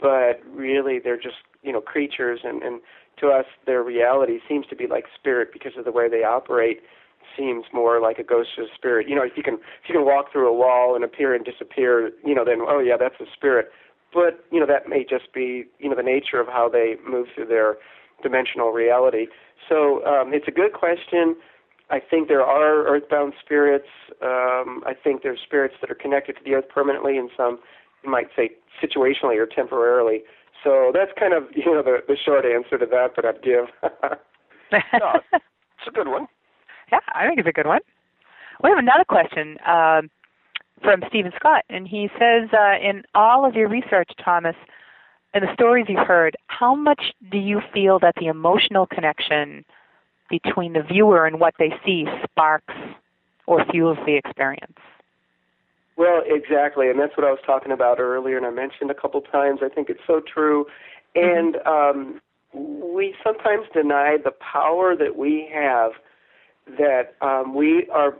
[0.00, 2.80] but really they're just, you know, creatures, and, and
[3.20, 6.80] to us, their reality seems to be like spirit because of the way they operate.
[7.36, 9.08] Seems more like a ghost or a spirit.
[9.08, 11.44] You know, if you can if you can walk through a wall and appear and
[11.44, 13.70] disappear, you know, then oh yeah, that's a spirit.
[14.12, 17.28] But you know, that may just be you know the nature of how they move
[17.34, 17.76] through their
[18.22, 19.26] dimensional reality.
[19.68, 21.36] So um, it's a good question.
[21.90, 23.88] I think there are earthbound spirits.
[24.22, 27.58] Um, I think there's spirits that are connected to the earth permanently, and some
[28.02, 28.50] you might say
[28.82, 30.22] situationally or temporarily.
[30.64, 33.66] So that's kind of you know the, the short answer to that that I'd give.
[34.72, 36.26] no, it's a good one.
[36.92, 37.80] Yeah, I think it's a good one.
[38.62, 40.10] We have another question um,
[40.82, 44.56] from Stephen Scott, and he says, uh, in all of your research, Thomas,
[45.34, 49.64] and the stories you've heard, how much do you feel that the emotional connection
[50.30, 52.74] between the viewer and what they see sparks
[53.46, 54.78] or fuels the experience?
[55.96, 59.20] Well, exactly, and that's what I was talking about earlier, and I mentioned a couple
[59.22, 59.60] times.
[59.62, 60.66] I think it's so true,
[61.14, 62.20] and um,
[62.52, 65.92] we sometimes deny the power that we have.
[66.66, 68.14] That um, we are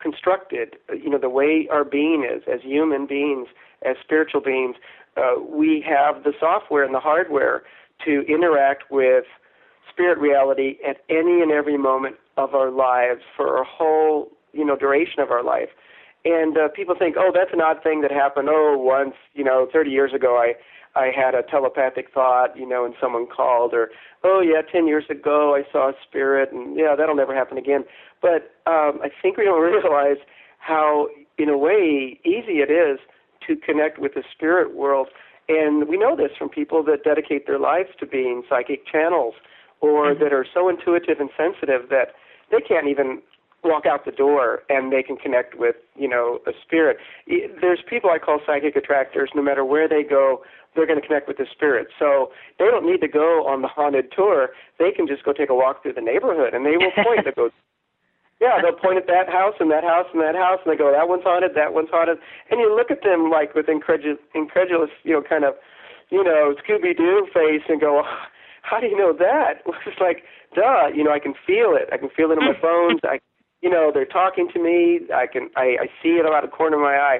[0.00, 3.48] constructed, you know, the way our being is as human beings,
[3.82, 4.76] as spiritual beings.
[5.16, 7.62] Uh, we have the software and the hardware
[8.04, 9.24] to interact with
[9.90, 14.76] spirit reality at any and every moment of our lives for a whole, you know,
[14.76, 15.68] duration of our life.
[16.24, 18.48] And uh, people think, oh, that's an odd thing that happened.
[18.50, 20.54] Oh, once, you know, 30 years ago, I
[20.96, 23.90] I had a telepathic thought, you know, and someone called, or
[24.22, 27.84] oh yeah, 10 years ago I saw a spirit, and yeah, that'll never happen again.
[28.22, 30.18] But um, I think we don't realize
[30.58, 32.98] how, in a way, easy it is
[33.46, 35.08] to connect with the spirit world.
[35.48, 39.34] And we know this from people that dedicate their lives to being psychic channels
[39.80, 40.22] or mm-hmm.
[40.22, 42.14] that are so intuitive and sensitive that
[42.50, 43.20] they can't even
[43.62, 46.98] walk out the door and they can connect with you know a spirit
[47.62, 50.42] there's people i call psychic attractors no matter where they go
[50.74, 53.68] they're going to connect with the spirit so they don't need to go on the
[53.68, 56.92] haunted tour they can just go take a walk through the neighborhood and they will
[57.04, 57.50] point to go
[58.40, 60.90] yeah they'll point at that house and that house and that house and they go
[60.90, 62.18] that one's haunted that one's haunted
[62.50, 65.54] and you look at them like with incredulous incredulous you know kind of
[66.10, 68.24] you know scooby doo face and go oh,
[68.64, 69.62] how do you know that?
[69.86, 70.24] It's like,
[70.56, 71.88] duh, you know, I can feel it.
[71.92, 73.00] I can feel it in my bones.
[73.04, 73.20] I,
[73.60, 75.00] you know, they're talking to me.
[75.14, 77.18] I can, I, I see it out of the corner of my eye.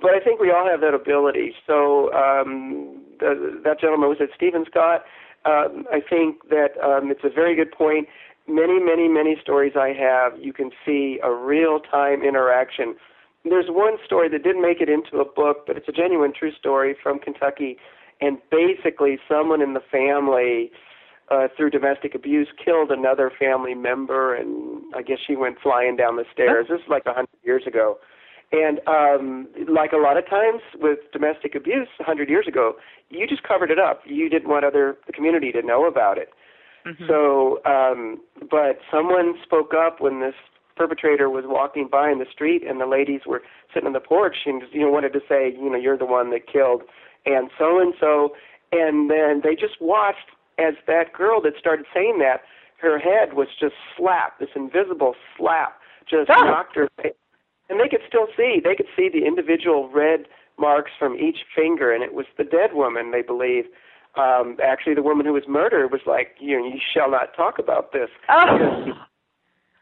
[0.00, 1.54] But I think we all have that ability.
[1.66, 5.04] So um, the, that gentleman was at Stephen Scott.
[5.44, 8.08] Um, I think that um, it's a very good point.
[8.46, 12.96] Many, many, many stories I have, you can see a real-time interaction.
[13.44, 16.52] There's one story that didn't make it into a book, but it's a genuine true
[16.58, 17.76] story from Kentucky
[18.20, 20.70] and basically someone in the family
[21.30, 26.16] uh, through domestic abuse killed another family member, and I guess she went flying down
[26.16, 26.66] the stairs.
[26.68, 27.98] This is like a hundred years ago,
[28.52, 32.76] and um, like a lot of times with domestic abuse, a hundred years ago,
[33.10, 34.02] you just covered it up.
[34.06, 36.30] You didn't want other the community to know about it.
[36.86, 37.04] Mm-hmm.
[37.06, 40.34] So, um, but someone spoke up when this
[40.76, 43.42] perpetrator was walking by in the street, and the ladies were
[43.74, 46.30] sitting on the porch, and you know wanted to say, you know, you're the one
[46.30, 46.82] that killed
[47.26, 48.34] and so and so.
[48.72, 52.42] And then they just watched as that girl that started saying that,
[52.80, 56.44] her head was just slapped, this invisible slap just oh.
[56.44, 56.88] knocked her.
[57.68, 60.26] And they could still see, they could see the individual red
[60.58, 63.64] marks from each finger, and it was the dead woman, they believe.
[64.16, 67.58] Um, actually, the woman who was murdered was like, you know, you shall not talk
[67.58, 68.08] about this.
[68.30, 68.92] Oh.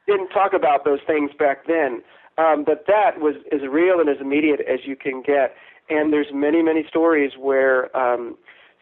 [0.07, 2.01] Didn't talk about those things back then.
[2.39, 5.57] Um, but that was as real and as immediate as you can get
[5.89, 8.37] and there's many many stories where um,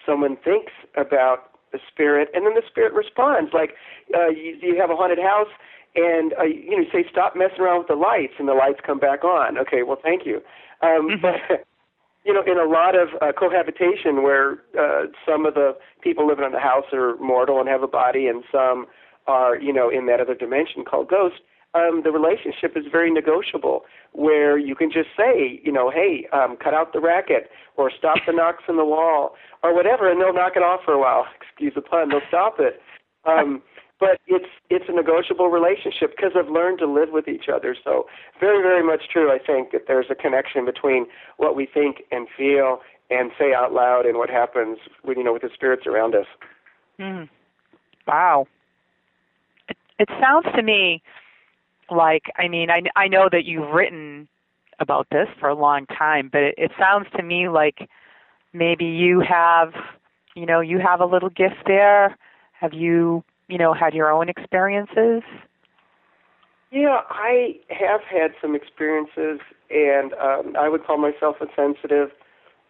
[0.06, 3.52] someone thinks about the spirit, and then the spirit responds.
[3.52, 3.74] Like
[4.14, 5.52] uh, you, you have a haunted house,
[5.94, 8.98] and uh, you know say stop messing around with the lights, and the lights come
[8.98, 9.58] back on.
[9.58, 10.36] Okay, well thank you.
[10.82, 11.22] Um, mm-hmm.
[11.22, 11.66] But
[12.24, 16.44] you know, in a lot of uh, cohabitation where uh, some of the people living
[16.44, 18.86] in the house are mortal and have a body, and some
[19.26, 21.40] are you know in that other dimension called ghost
[21.74, 26.56] um, the relationship is very negotiable, where you can just say, you know, hey, um,
[26.56, 30.32] cut out the racket, or stop the knocks on the wall, or whatever, and they'll
[30.32, 31.26] knock it off for a while.
[31.42, 32.10] Excuse the pun.
[32.10, 32.80] They'll stop it.
[33.26, 33.62] Um,
[34.04, 37.74] but it's it's a negotiable relationship because I've learned to live with each other.
[37.82, 38.04] So
[38.38, 39.32] very very much true.
[39.32, 41.06] I think that there's a connection between
[41.38, 45.32] what we think and feel and say out loud and what happens with you know
[45.32, 46.26] with the spirits around us.
[47.00, 47.30] Mm.
[48.06, 48.46] Wow.
[49.70, 51.02] It, it sounds to me
[51.90, 54.28] like I mean I I know that you've written
[54.80, 57.88] about this for a long time, but it, it sounds to me like
[58.52, 59.72] maybe you have
[60.34, 62.18] you know you have a little gift there.
[62.52, 65.22] Have you you know had your own experiences?
[66.70, 69.40] Yeah, I have had some experiences,
[69.70, 72.10] and um, I would call myself a sensitive.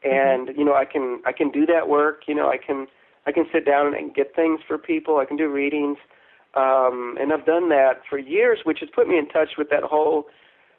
[0.02, 0.58] And mm-hmm.
[0.58, 2.22] you know, I can I can do that work.
[2.26, 2.86] You know, I can
[3.26, 5.18] I can sit down and get things for people.
[5.18, 5.96] I can do readings,
[6.54, 9.82] um, and I've done that for years, which has put me in touch with that
[9.82, 10.26] whole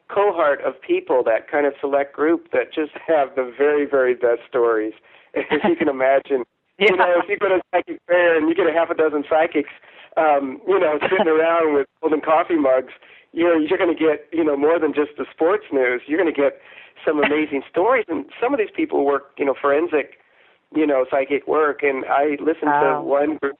[0.07, 4.41] cohort of people, that kind of select group that just have the very, very best
[4.47, 4.93] stories.
[5.35, 6.43] As you can imagine,
[6.79, 6.91] yeah.
[6.91, 8.95] you know, if you go to a psychic fair and you get a half a
[8.95, 9.71] dozen psychics,
[10.17, 12.93] um, you know, sitting around with golden coffee mugs,
[13.33, 16.01] you know, you're going to get, you know, more than just the sports news.
[16.07, 16.59] You're going to get
[17.05, 20.19] some amazing stories, and some of these people work, you know, forensic
[20.73, 21.83] you know, psychic work.
[21.83, 22.99] And I listened wow.
[22.99, 23.55] to one group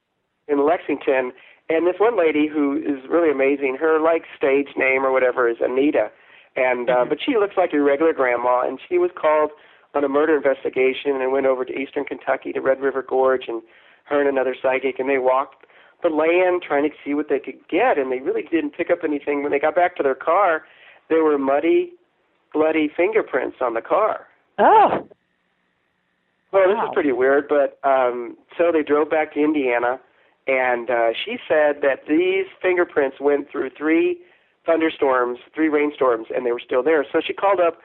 [0.47, 1.31] in Lexington,
[1.69, 3.77] and this one lady who is really amazing.
[3.79, 6.11] Her like stage name or whatever is Anita,
[6.55, 7.09] and uh, mm-hmm.
[7.09, 9.51] but she looks like a regular grandma, and she was called
[9.95, 13.61] on a murder investigation and went over to eastern Kentucky to Red River Gorge, and
[14.05, 15.65] her and another psychic, and they walked
[16.03, 18.99] the land trying to see what they could get, and they really didn't pick up
[19.03, 19.41] anything.
[19.41, 20.63] When they got back to their car,
[21.09, 21.93] there were muddy,
[22.53, 24.27] bloody fingerprints on the car.
[24.59, 25.07] Oh.
[26.51, 26.67] Well, wow.
[26.67, 29.99] this is pretty weird, but um, so they drove back to Indiana,
[30.47, 34.19] and uh, she said that these fingerprints went through three
[34.65, 37.05] thunderstorms, three rainstorms, and they were still there.
[37.11, 37.79] So she called up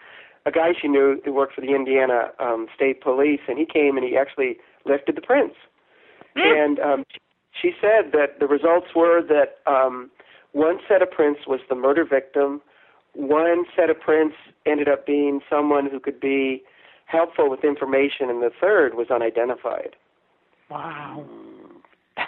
[0.46, 3.96] a guy she knew who worked for the Indiana um, State Police, and he came
[3.96, 5.56] and he actually lifted the prints.
[6.36, 6.64] Mm.
[6.64, 7.04] And um,
[7.60, 10.10] she said that the results were that um,
[10.52, 12.60] one set of prints was the murder victim,
[13.14, 14.36] one set of prints
[14.66, 16.62] ended up being someone who could be
[17.06, 19.96] helpful with information, and the third was unidentified.
[20.70, 21.24] Wow.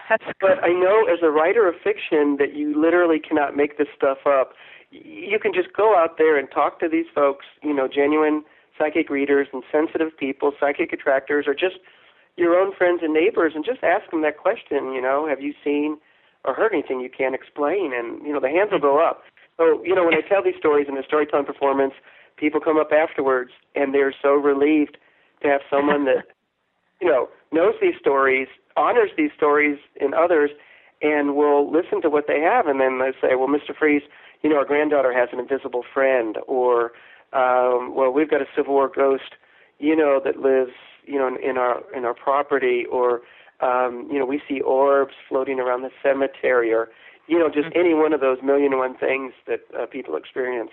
[0.08, 3.88] That's but I know as a writer of fiction that you literally cannot make this
[3.96, 4.52] stuff up.
[4.92, 8.44] You can just go out there and talk to these folks, you know, genuine
[8.78, 11.76] psychic readers and sensitive people, psychic attractors, or just
[12.36, 14.92] your own friends and neighbors, and just ask them that question.
[14.92, 15.98] You know, have you seen
[16.44, 17.92] or heard anything you can't explain?
[17.94, 19.22] And you know, the hands will go up.
[19.56, 21.94] So you know, when I tell these stories in the storytelling performance,
[22.36, 24.98] people come up afterwards and they're so relieved
[25.42, 26.24] to have someone that
[27.00, 30.50] you know knows these stories, honors these stories in others,
[31.00, 33.76] and will listen to what they have, and then they say, "Well, Mr.
[33.76, 34.02] Freese,
[34.42, 36.92] you know, our granddaughter has an invisible friend," or
[37.32, 39.36] um, "Well, we've got a Civil War ghost,
[39.78, 40.72] you know, that lives,
[41.04, 43.22] you know, in, in our in our property," or
[43.60, 46.88] um, you know, we see orbs floating around the cemetery, or
[47.26, 47.78] you know, just mm-hmm.
[47.78, 50.70] any one of those million and one things that uh, people experience.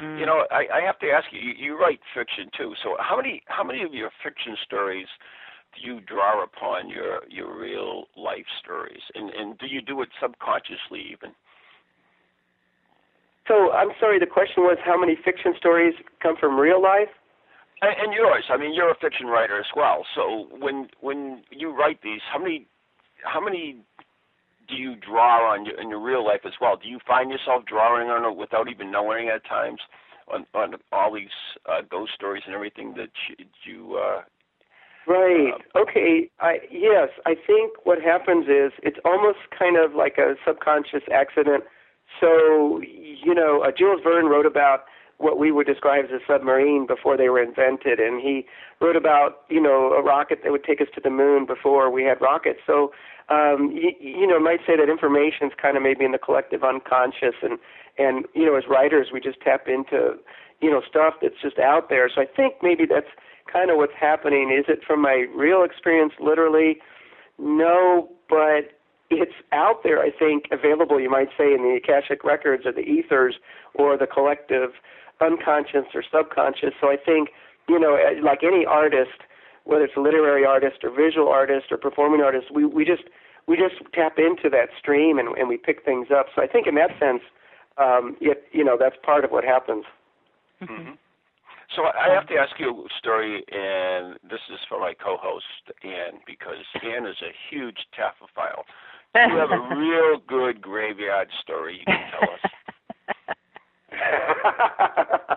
[0.00, 0.18] Mm.
[0.18, 1.52] You know, I, I have to ask you, you.
[1.56, 2.74] You write fiction too.
[2.82, 5.06] So how many how many of your fiction stories
[5.74, 10.08] do you draw upon your your real life stories, and and do you do it
[10.20, 11.32] subconsciously even?
[13.50, 14.20] So I'm sorry.
[14.20, 17.10] The question was how many fiction stories come from real life?
[17.82, 18.44] And, and yours.
[18.48, 20.06] I mean, you're a fiction writer as well.
[20.14, 22.68] So when when you write these, how many
[23.24, 23.82] how many
[24.68, 26.76] do you draw on your, in your real life as well?
[26.80, 29.80] Do you find yourself drawing on it without even knowing at times
[30.32, 31.34] on, on all these
[31.68, 34.20] uh, ghost stories and everything that you, you uh,
[35.08, 35.54] Right.
[35.74, 36.30] Uh, okay.
[36.38, 41.64] I yes, I think what happens is it's almost kind of like a subconscious accident.
[42.20, 44.84] So, you know, uh, Jules Verne wrote about
[45.18, 48.46] what we would describe as a submarine before they were invented and he
[48.80, 52.04] wrote about, you know, a rocket that would take us to the moon before we
[52.04, 52.60] had rockets.
[52.66, 52.90] So
[53.30, 56.64] um, you, you know, might say that information is kind of maybe in the collective
[56.64, 57.58] unconscious, and
[57.96, 60.18] and you know, as writers, we just tap into
[60.60, 62.10] you know stuff that's just out there.
[62.12, 63.06] So I think maybe that's
[63.50, 64.50] kind of what's happening.
[64.50, 66.78] Is it from my real experience, literally?
[67.38, 68.74] No, but
[69.10, 70.00] it's out there.
[70.00, 71.00] I think available.
[71.00, 73.36] You might say in the akashic records or the ethers
[73.74, 74.70] or the collective
[75.20, 76.70] unconscious or subconscious.
[76.80, 77.30] So I think
[77.68, 79.22] you know, like any artist
[79.64, 83.04] whether it's a literary artist or visual artist or performing artist, we we just
[83.46, 86.26] we just tap into that stream and, and we pick things up.
[86.34, 87.22] So I think in that sense,
[87.78, 89.84] um, it, you know, that's part of what happens.
[90.62, 90.92] Mm-hmm.
[91.74, 96.18] So I have to ask you a story, and this is for my co-host Ann
[96.26, 98.64] because Ann is a huge taphophile.
[99.14, 102.40] You have a real good graveyard story you can tell us.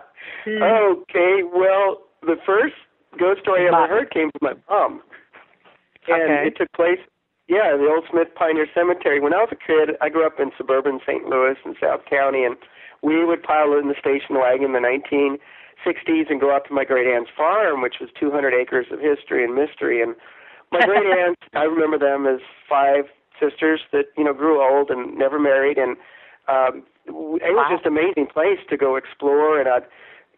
[0.44, 0.62] Hmm.
[0.62, 2.74] okay, well, the first
[3.18, 5.00] ghost story I ever heard came from my mom,
[6.06, 6.48] and okay.
[6.48, 7.00] it took place
[7.48, 9.20] Yeah, the old Smith Pioneer Cemetery.
[9.20, 11.24] When I was a kid, I grew up in suburban St.
[11.24, 12.56] Louis in South County, and
[13.00, 16.84] we would pile in the station wagon in the 1960s and go out to my
[16.84, 20.02] great aunt's farm, which was 200 acres of history and mystery.
[20.02, 20.14] And
[20.72, 23.04] my great aunt, I remember them as five
[23.40, 25.96] sisters that you know grew old and never married, and
[26.48, 27.76] um, it was Wow.
[27.76, 29.58] just an amazing place to go explore.
[29.60, 29.84] And I'd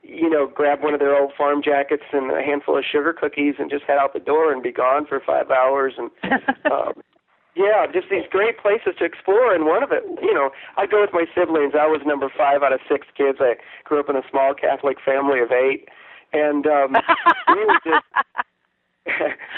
[0.08, 3.54] you know, grab one of their old farm jackets and a handful of sugar cookies
[3.58, 5.94] and just head out the door and be gone for five hours.
[5.98, 6.10] And
[6.70, 6.92] um,
[7.56, 9.54] yeah, just these great places to explore.
[9.54, 11.74] And one of it, you know, I'd go with my siblings.
[11.74, 13.38] I was number five out of six kids.
[13.40, 15.88] I grew up in a small Catholic family of eight,
[16.32, 16.96] and um,
[17.48, 18.04] we would just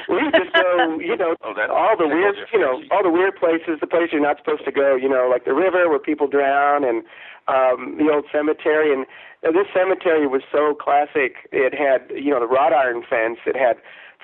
[0.08, 3.10] we would just go, you know, Oh, that- all the weird, you know, all the
[3.10, 5.98] weird places, the places you're not supposed to go, you know, like the river where
[5.98, 7.02] people drown and
[7.48, 9.06] um the old cemetery and
[9.46, 11.48] uh, this cemetery was so classic.
[11.52, 13.38] It had, you know, the wrought iron fence.
[13.46, 13.76] It had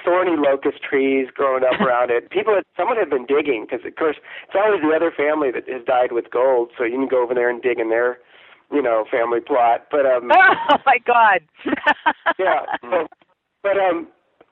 [0.05, 2.29] thorny locust trees growing up around it.
[2.31, 4.17] People had someone had been digging because of course
[4.47, 7.33] it's always the other family that has died with gold, so you can go over
[7.35, 8.19] there and dig in their,
[8.73, 9.87] you know, family plot.
[9.91, 11.41] But um oh my God.
[12.39, 12.67] yeah.
[12.83, 13.07] So,
[13.63, 14.09] but um,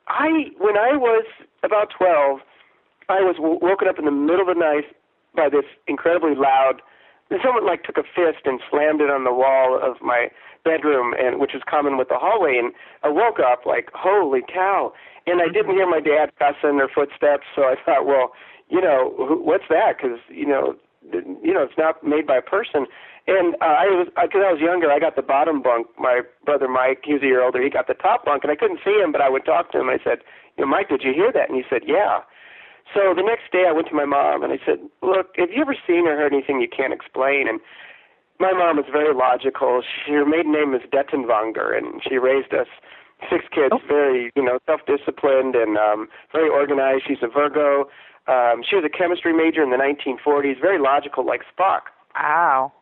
[0.08, 1.24] I when I was
[1.62, 2.40] about twelve,
[3.08, 4.84] I was w- woken up in the middle of the night
[5.34, 6.82] by this incredibly loud.
[7.42, 10.28] Someone like took a fist and slammed it on the wall of my
[10.64, 12.58] bedroom, and which was common with the hallway.
[12.58, 12.72] And
[13.02, 14.92] I woke up like, holy cow!
[15.26, 18.32] And I didn't hear my dad cussing or footsteps, so I thought, well,
[18.68, 19.96] you know, who, what's that?
[19.96, 20.76] Because you know,
[21.10, 22.86] you know, it's not made by a person.
[23.26, 25.86] And uh, I was, because I was younger, I got the bottom bunk.
[25.98, 28.56] My brother Mike, he was a year older, he got the top bunk, and I
[28.56, 29.88] couldn't see him, but I would talk to him.
[29.88, 30.26] I said,
[30.58, 31.48] you know, Mike, did you hear that?
[31.48, 32.26] And he said, yeah.
[32.92, 35.62] So the next day, I went to my mom and I said, look, have you
[35.62, 37.46] ever seen or heard anything you can't explain?
[37.48, 37.60] And
[38.40, 39.82] my mom is very logical.
[39.86, 42.66] She, her maiden name is Dettenwanger, and she raised us
[43.30, 47.04] six kids, very you know self-disciplined and um, very organized.
[47.06, 47.86] She's a Virgo.
[48.28, 51.90] Um, she was a chemistry major in the 1940s, very logical, like Spock.
[52.14, 52.72] wow.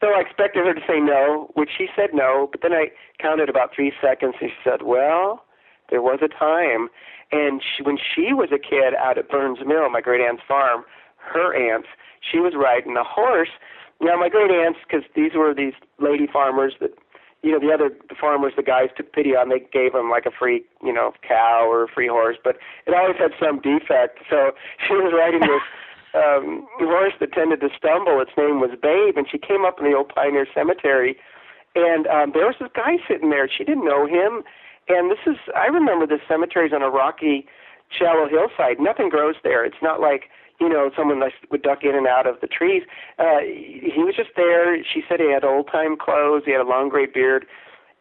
[0.00, 2.88] So I expected her to say no, which she said no, but then I
[3.20, 5.44] counted about three seconds and she said, well,
[5.90, 6.88] there was a time.
[7.32, 10.84] And she, when she was a kid out at Burns Mill, my great aunt's farm,
[11.18, 11.84] her aunt,
[12.20, 13.50] she was riding a horse.
[14.00, 16.92] Now, my great aunts, because these were these lady farmers that,
[17.42, 20.30] you know, the other farmers, the guys took pity on, they gave them like a
[20.30, 24.20] free, you know, cow or a free horse, but it always had some defect.
[24.28, 24.52] So
[24.86, 25.64] she was riding this
[26.14, 28.20] um, horse that tended to stumble.
[28.20, 31.16] Its name was Babe, and she came up in the old Pioneer Cemetery,
[31.74, 33.48] and um, there was this guy sitting there.
[33.48, 34.42] She didn't know him,
[34.88, 37.46] and this is I remember this cemetery's on a rocky,
[37.88, 38.80] shallow hillside.
[38.80, 39.64] Nothing grows there.
[39.64, 40.28] It's not like
[40.60, 42.82] you know someone like would duck in and out of the trees.
[43.18, 44.76] Uh, he was just there.
[44.84, 46.42] She said he had old time clothes.
[46.44, 47.46] He had a long gray beard,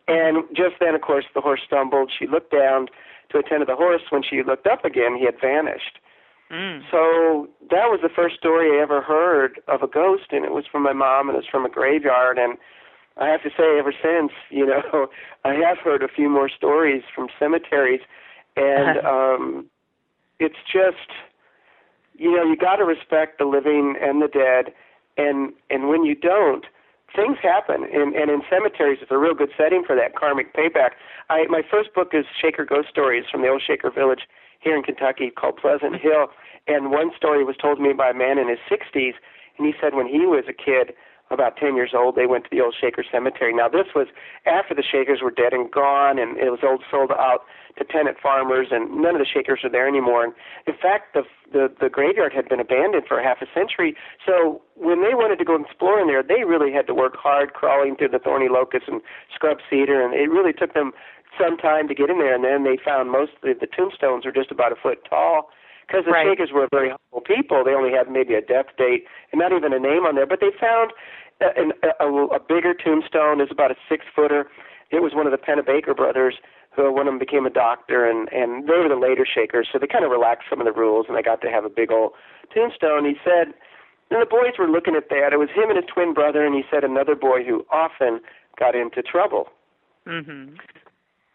[0.07, 2.11] and just then, of course, the horse stumbled.
[2.17, 2.87] She looked down
[3.31, 4.01] to attend to the horse.
[4.09, 5.99] When she looked up again, he had vanished.
[6.51, 6.81] Mm.
[6.89, 10.65] So that was the first story I ever heard of a ghost, and it was
[10.65, 12.39] from my mom, and it was from a graveyard.
[12.39, 12.57] And
[13.17, 15.07] I have to say, ever since, you know,
[15.45, 18.01] I have heard a few more stories from cemeteries,
[18.55, 19.65] and um,
[20.39, 21.11] it's just,
[22.19, 24.73] you know, you got to respect the living and the dead,
[25.17, 26.65] and and when you don't,
[27.15, 27.87] things happen.
[27.91, 30.99] And and in cemeteries, it's a real good setting for that karmic payback.
[31.29, 34.27] I my first book is Shaker Ghost Stories from the old Shaker Village
[34.59, 36.27] here in Kentucky called Pleasant Hill.
[36.67, 39.13] And one story was told to me by a man in his 60s,
[39.57, 40.93] and he said when he was a kid,
[41.31, 43.53] about 10 years old, they went to the old Shaker Cemetery.
[43.53, 44.07] Now, this was
[44.45, 47.45] after the Shakers were dead and gone, and it was old sold out
[47.77, 50.23] to tenant farmers, and none of the Shakers are there anymore.
[50.23, 50.33] And
[50.67, 53.95] in fact, the the, the graveyard had been abandoned for half a century.
[54.23, 57.53] So when they wanted to go explore in there, they really had to work hard
[57.53, 59.01] crawling through the thorny locust and
[59.33, 60.91] scrub cedar, and it really took them
[61.39, 62.35] some time to get in there.
[62.35, 65.49] And then they found most of the, the tombstones were just about a foot tall
[65.89, 66.27] because the Right.
[66.27, 67.63] Shakers were very humble people.
[67.63, 70.27] They only had maybe a death date and not even a name on there.
[70.27, 70.93] But they found
[71.41, 73.41] a, a, a, a bigger tombstone.
[73.41, 74.45] It was about a six footer.
[74.91, 76.35] It was one of the Pennebaker brothers.
[76.75, 79.79] Who one of them became a doctor, and and they were the later Shakers, so
[79.79, 81.91] they kind of relaxed some of the rules, and they got to have a big
[81.91, 82.13] old
[82.53, 83.05] tombstone.
[83.05, 83.53] He said,
[84.11, 85.33] and the boys were looking at that.
[85.33, 88.21] It was him and his twin brother, and he said another boy who often
[88.57, 89.49] got into trouble.
[90.05, 90.59] Mhm.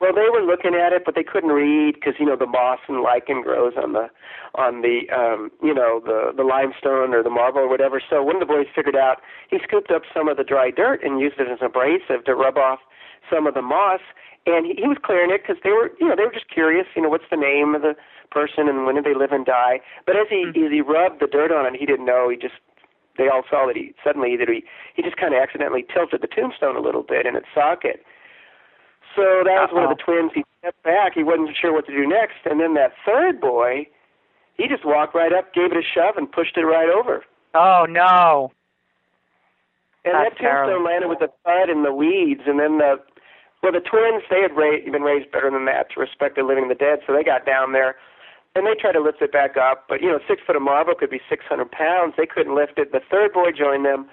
[0.00, 2.80] Well, they were looking at it, but they couldn't read because you know the moss
[2.88, 4.10] and lichen grows on the
[4.54, 8.02] on the um, you know the the limestone or the marble or whatever.
[8.02, 11.02] So one of the boys figured out he scooped up some of the dry dirt
[11.04, 12.80] and used it as an abrasive to rub off
[13.30, 14.00] some of the moss.
[14.46, 16.86] And he, he was clearing it because they were you know they were just curious.
[16.96, 17.94] You know what's the name of the
[18.30, 19.80] person and when did they live and die.
[20.06, 22.28] But as he as he rubbed the dirt on it, he didn't know.
[22.28, 22.58] He just
[23.16, 24.64] they all saw that he suddenly that he
[24.94, 28.04] he just kind of accidentally tilted the tombstone a little bit in its socket.
[29.16, 30.32] So that was one of the twins.
[30.34, 31.12] He stepped back.
[31.14, 32.42] He wasn't sure what to do next.
[32.44, 33.86] And then that third boy,
[34.56, 37.24] he just walked right up, gave it a shove, and pushed it right over.
[37.54, 38.50] Oh no.
[40.04, 40.84] And That's that tombstone terrible.
[40.84, 43.00] landed with a thud in the weeds, and then the
[43.62, 46.64] well, the twins they had ra- been raised better than that to respect the living
[46.68, 47.96] and the dead, so they got down there
[48.54, 49.84] and they tried to lift it back up.
[49.88, 52.14] But you know, six foot of marble could be 600 pounds.
[52.16, 52.92] They couldn't lift it.
[52.92, 54.06] The third boy joined them.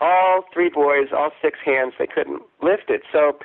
[0.00, 3.02] All three boys, all six hands, they couldn't lift it.
[3.10, 3.38] So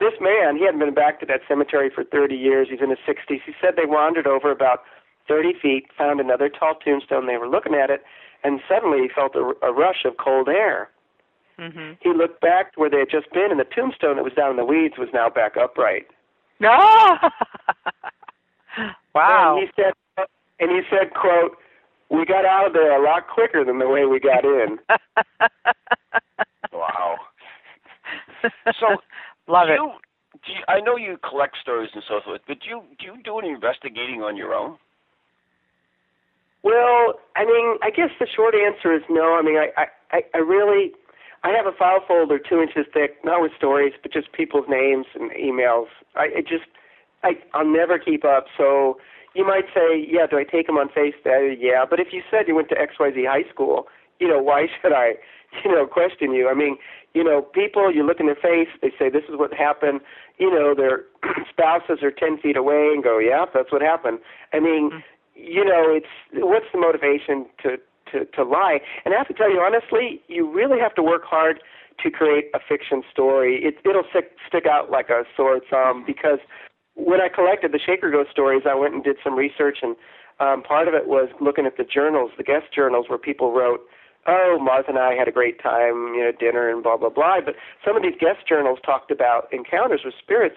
[0.00, 2.68] this man, he hadn't been back to that cemetery for 30 years.
[2.70, 3.40] He's in his 60s.
[3.44, 4.82] He said they wandered over about
[5.28, 7.26] 30 feet, found another tall tombstone.
[7.26, 8.02] They were looking at it,
[8.44, 10.90] and suddenly he felt a, a rush of cold air.
[11.58, 11.96] Mhm.
[12.00, 14.50] He looked back to where they had just been, and the tombstone that was down
[14.50, 16.06] in the weeds was now back upright.
[16.60, 16.68] No.
[19.14, 19.56] wow.
[19.58, 19.94] And he said,
[20.60, 21.56] and he said, "quote
[22.10, 24.78] We got out of there a lot quicker than the way we got in."
[26.72, 27.16] Wow.
[28.78, 28.96] So
[29.48, 29.76] Love do it.
[29.76, 29.92] you,
[30.44, 33.22] do you, I know you collect stories and so forth, but do you do you
[33.22, 34.76] do any investigating on your own?
[36.62, 39.38] Well, I mean, I guess the short answer is no.
[39.38, 40.90] I mean, I, I, I really,
[41.44, 45.06] I have a file folder two inches thick, not with stories, but just people's names
[45.14, 45.86] and emails.
[46.16, 46.66] I it just,
[47.22, 48.46] I, I'll never keep up.
[48.58, 48.98] So
[49.34, 51.54] you might say, yeah, do I take them on face value?
[51.56, 53.86] Yeah, but if you said you went to XYZ high school,
[54.18, 55.14] you know, why should I,
[55.64, 56.48] you know, question you?
[56.48, 56.78] I mean,
[57.16, 60.00] you know, people, you look in their face, they say this is what happened.
[60.38, 61.04] You know, their
[61.50, 64.18] spouses are ten feet away and go, yeah, that's what happened.
[64.52, 65.02] I mean
[65.36, 67.76] you know, it's what's the motivation to
[68.12, 68.80] to to lie?
[69.04, 71.60] And I have to tell you honestly, you really have to work hard
[72.02, 73.60] to create a fiction story.
[73.62, 76.38] It it'll stick stick out like a sore thumb because
[76.94, 79.94] when I collected the Shaker Ghost stories, I went and did some research, and
[80.40, 83.80] um, part of it was looking at the journals, the guest journals, where people wrote.
[84.26, 87.40] Oh, Martha and I had a great time, you know, dinner and blah blah blah.
[87.44, 90.56] But some of these guest journals talked about encounters with spirits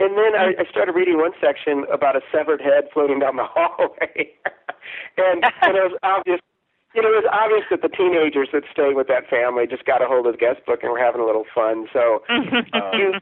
[0.00, 3.44] and then I, I started reading one section about a severed head floating down the
[3.50, 4.30] hallway,
[5.16, 6.40] and, and it was obvious.
[6.94, 10.00] You know, it was obvious that the teenagers that stayed with that family just got
[10.00, 11.86] a hold of the guest book and were having a little fun.
[11.92, 13.12] So, uh, you,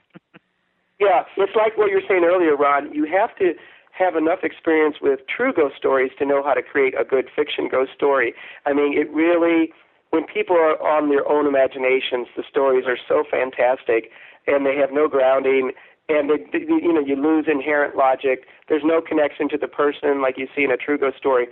[1.01, 2.95] yeah, it's like what you were saying earlier, Ron.
[2.95, 3.55] You have to
[3.99, 7.69] have enough experience with true ghost stories to know how to create a good fiction
[7.71, 8.35] ghost story.
[8.67, 9.73] I mean, it really,
[10.11, 14.11] when people are on their own imaginations, the stories are so fantastic,
[14.47, 15.73] and they have no grounding
[16.09, 18.47] and they, they, you know you lose inherent logic.
[18.69, 21.49] There's no connection to the person like you see in a true ghost story.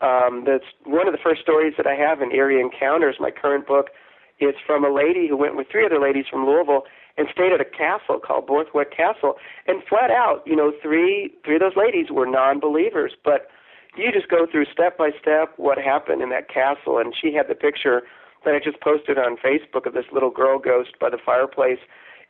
[0.00, 3.16] Um, that's one of the first stories that I have in Eerie Encounters.
[3.20, 3.88] My current book
[4.40, 6.84] is from a lady who went with three other ladies from Louisville
[7.18, 9.34] and stayed at a castle called Borthwick Castle.
[9.66, 13.48] And flat out, you know, three three of those ladies were non-believers, but
[13.96, 16.98] you just go through step by step what happened in that castle.
[16.98, 18.02] And she had the picture
[18.44, 21.80] that I just posted on Facebook of this little girl ghost by the fireplace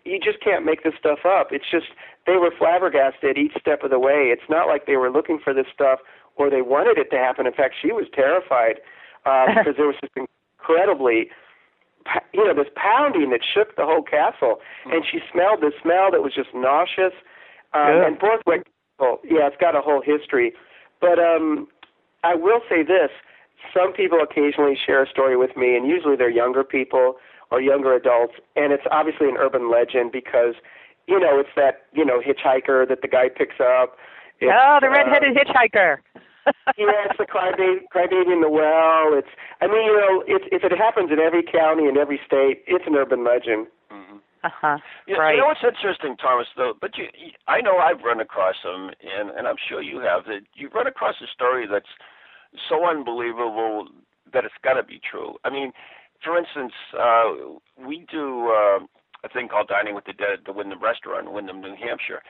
[0.04, 1.48] you just can't make this stuff up.
[1.50, 1.86] It's just
[2.26, 4.32] they were flabbergasted each step of the way.
[4.32, 6.00] It's not like they were looking for this stuff
[6.36, 7.46] or they wanted it to happen.
[7.46, 8.80] In fact, she was terrified
[9.26, 11.30] uh, because there was this incredibly,
[12.32, 16.22] you know, this pounding that shook the whole castle, and she smelled this smell that
[16.22, 17.12] was just nauseous.
[17.74, 18.06] Um, Yeah.
[18.06, 18.66] and Borthwick,
[18.98, 20.54] well, yeah, it's got a whole history.
[21.00, 21.68] But um,
[22.24, 23.10] I will say this:
[23.74, 27.16] some people occasionally share a story with me, and usually they're younger people
[27.50, 30.54] or younger adults, and it's obviously an urban legend because,
[31.06, 33.96] you know, it's that you know hitchhiker that the guy picks up.
[34.40, 35.36] It's, oh, the uh, redheaded
[36.48, 36.78] hitchhiker.
[36.78, 39.12] yeah, it's the crybaby, crybaby in the well.
[39.16, 39.28] It's,
[39.60, 42.84] I mean, you know, it's, if it happens in every county in every state, it's
[42.86, 43.66] an urban legend.
[43.92, 44.16] Mm-hmm.
[44.44, 44.78] Uh huh.
[45.06, 45.34] You, Right.
[45.34, 46.46] you know what's interesting, Thomas?
[46.56, 49.98] Though, but you, you, I know I've run across them, and and I'm sure you
[50.00, 50.24] have.
[50.26, 51.90] That you've run across a story that's
[52.68, 53.88] so unbelievable
[54.32, 55.34] that it's got to be true.
[55.44, 55.72] I mean,
[56.22, 58.78] for instance, uh, we do uh,
[59.24, 62.22] a thing called Dining with the Dead at the Windham Restaurant in Windham, New Hampshire,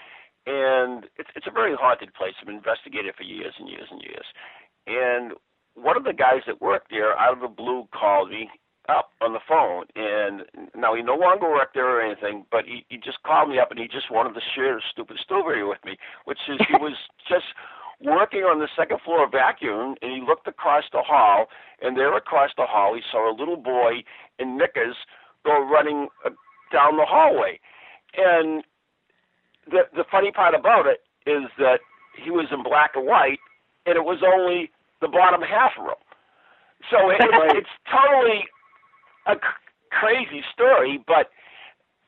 [0.48, 2.32] and it's it's a very haunted place.
[2.40, 4.24] I've investigated for years and years and years.
[4.88, 5.32] And
[5.74, 8.48] one of the guys that worked there, out of the blue, called me
[8.88, 12.86] up on the phone, and now he no longer worked there or anything, but he,
[12.88, 15.78] he just called me up and he just wanted to share a stupid story with
[15.84, 16.96] me, which is he was
[17.28, 17.44] just
[18.00, 21.46] working on the second floor vacuum, and he looked across the hall,
[21.82, 24.02] and there across the hall he saw a little boy
[24.38, 24.96] in knickers
[25.44, 26.30] go running uh,
[26.72, 27.60] down the hallway,
[28.16, 28.64] and
[29.70, 31.80] the the funny part about it is that
[32.16, 33.38] he was in black and white,
[33.86, 36.02] and it was only the bottom half of him.
[36.90, 37.20] So it,
[37.54, 38.48] it's totally
[39.26, 41.30] a c- crazy story, but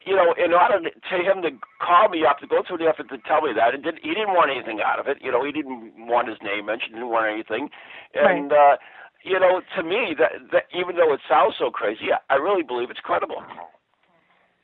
[0.06, 2.88] you know, in order to, to him to call me up to go through the
[2.88, 5.18] effort to tell me that, and did, he didn't want anything out of it.
[5.20, 7.68] You know, he didn't want his name mentioned, didn't want anything,
[8.14, 8.80] and uh,
[9.22, 12.90] you know, to me, that, that even though it sounds so crazy, I really believe
[12.90, 13.44] it's credible.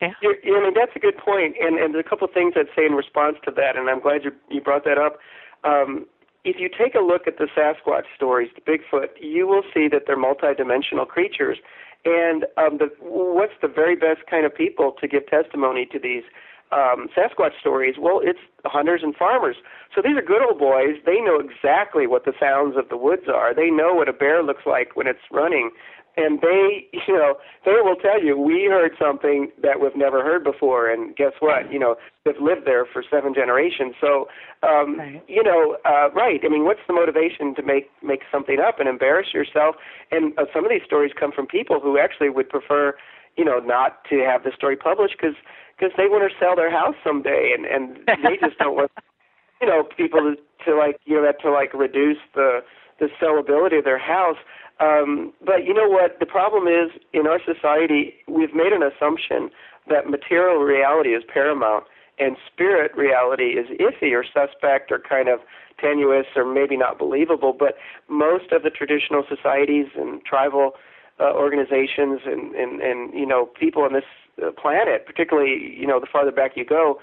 [0.00, 0.12] Yeah.
[0.20, 2.52] You, you, I mean, that's a good point, and and there's a couple of things
[2.56, 5.18] I'd say in response to that, and I'm glad you you brought that up.
[5.64, 6.06] Um,
[6.44, 10.02] if you take a look at the Sasquatch stories, the Bigfoot, you will see that
[10.06, 11.58] they're multidimensional creatures.
[12.04, 16.22] And um, the, what's the very best kind of people to give testimony to these
[16.70, 17.96] um, Sasquatch stories?
[17.98, 19.56] Well, it's hunters and farmers.
[19.92, 21.02] So these are good old boys.
[21.04, 23.52] They know exactly what the sounds of the woods are.
[23.52, 25.70] They know what a bear looks like when it's running
[26.16, 30.44] and they, you know, they will tell you we heard something that we've never heard
[30.44, 31.72] before, and guess what?
[31.72, 33.94] You know, they've lived there for seven generations.
[34.00, 34.28] So,
[34.62, 35.22] um, right.
[35.28, 36.40] you know, uh, right?
[36.44, 39.76] I mean, what's the motivation to make make something up and embarrass yourself?
[40.10, 42.94] And uh, some of these stories come from people who actually would prefer,
[43.36, 45.36] you know, not to have the story published because
[45.76, 48.90] because they want to sell their house someday, and and they just don't want,
[49.60, 52.60] you know, people to, to like you know that to like reduce the
[52.98, 54.38] the sellability of their house.
[54.78, 56.20] Um, but you know what?
[56.20, 59.50] The problem is in our society, we've made an assumption
[59.88, 61.84] that material reality is paramount
[62.18, 65.40] and spirit reality is iffy or suspect or kind of
[65.80, 67.54] tenuous or maybe not believable.
[67.58, 67.76] But
[68.08, 70.72] most of the traditional societies and tribal
[71.20, 74.04] uh, organizations and, and, and, you know, people on this
[74.42, 76.98] uh, planet, particularly, you know, the farther back you go,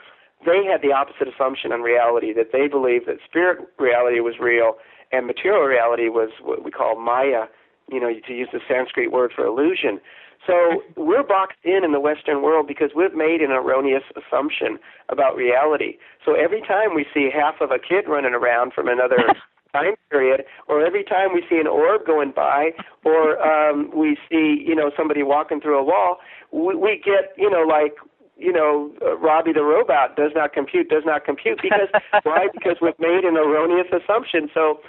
[0.46, 4.76] they had the opposite assumption on reality, that they believed that spirit reality was real
[5.14, 7.46] and material reality was what we call Maya,
[7.92, 10.00] you know, to use the Sanskrit word for illusion.
[10.46, 14.78] So we're boxed in in the Western world because we've made an erroneous assumption
[15.10, 15.98] about reality.
[16.26, 19.18] So every time we see half of a kid running around from another
[19.74, 22.72] time period, or every time we see an orb going by,
[23.06, 26.18] or um, we see you know somebody walking through a wall,
[26.52, 27.96] we, we get you know like
[28.36, 31.88] you know uh, Robby the robot does not compute, does not compute because
[32.24, 32.48] why?
[32.54, 34.50] Because we've made an erroneous assumption.
[34.54, 34.80] So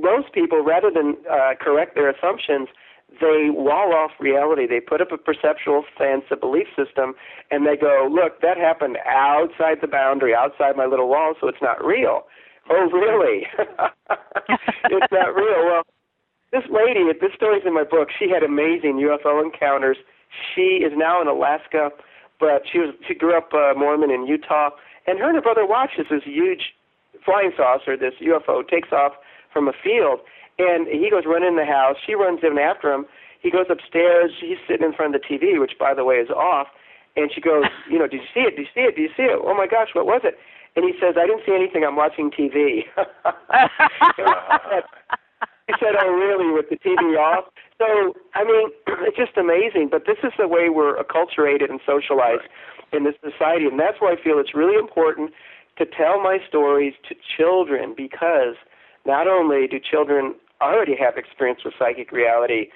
[0.00, 2.68] most people, rather than uh, correct their assumptions,
[3.20, 4.66] they wall off reality.
[4.66, 7.14] They put up a perceptual fence, a belief system,
[7.50, 11.62] and they go, look, that happened outside the boundary, outside my little wall, so it's
[11.62, 12.26] not real.
[12.70, 13.46] Oh, really?
[14.08, 15.64] it's not real.
[15.64, 15.82] Well,
[16.52, 19.98] this lady, this story's in my book, she had amazing UFO encounters.
[20.54, 21.90] She is now in Alaska,
[22.40, 24.70] but she was she grew up uh, Mormon in Utah,
[25.06, 26.74] and her and her brother watches this huge
[27.24, 29.12] flying saucer, this UFO takes off
[29.54, 30.20] from a field,
[30.58, 31.96] and he goes running in the house.
[32.04, 33.06] She runs in after him.
[33.40, 34.32] He goes upstairs.
[34.40, 36.68] He's sitting in front of the TV, which, by the way, is off.
[37.16, 38.56] And she goes, you know, did you see it?
[38.56, 38.96] Did you see it?
[38.96, 39.38] Did you see it?
[39.38, 40.36] Oh my gosh, what was it?
[40.76, 41.84] And he says, I didn't see anything.
[41.86, 42.82] I'm watching TV.
[42.82, 42.90] he
[45.78, 47.46] said, oh really, with the TV off?
[47.78, 48.70] So, I mean,
[49.06, 49.88] it's just amazing.
[49.90, 52.48] But this is the way we're acculturated and socialized
[52.92, 55.32] in this society, and that's why I feel it's really important
[55.78, 58.56] to tell my stories to children because–
[59.06, 62.68] not only do children already have experience with psychic reality,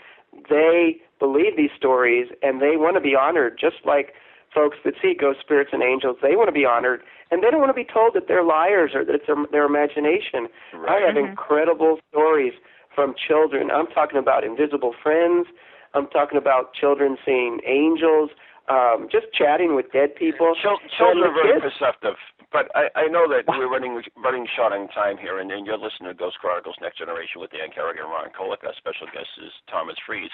[0.48, 4.12] they believe these stories and they want to be honored, just like
[4.54, 6.16] folks that see ghost spirits and angels.
[6.22, 8.92] They want to be honored, and they don't want to be told that they're liars
[8.94, 10.48] or that it's their, their imagination.
[10.74, 11.02] Right.
[11.02, 11.30] I have mm-hmm.
[11.30, 12.52] incredible stories
[12.94, 13.70] from children.
[13.70, 15.46] I'm talking about invisible friends.
[15.94, 18.30] I'm talking about children seeing angels,
[18.68, 20.52] um, just chatting with dead people.
[20.98, 22.16] children are very perceptive
[22.52, 25.78] but I, I know that we're running running short on time here, and, and you're
[25.78, 28.64] listening to Ghost Chronicles Next Generation with Ann Kerrigan and Ron Kolek.
[28.64, 30.32] Our special guest is Thomas Freese.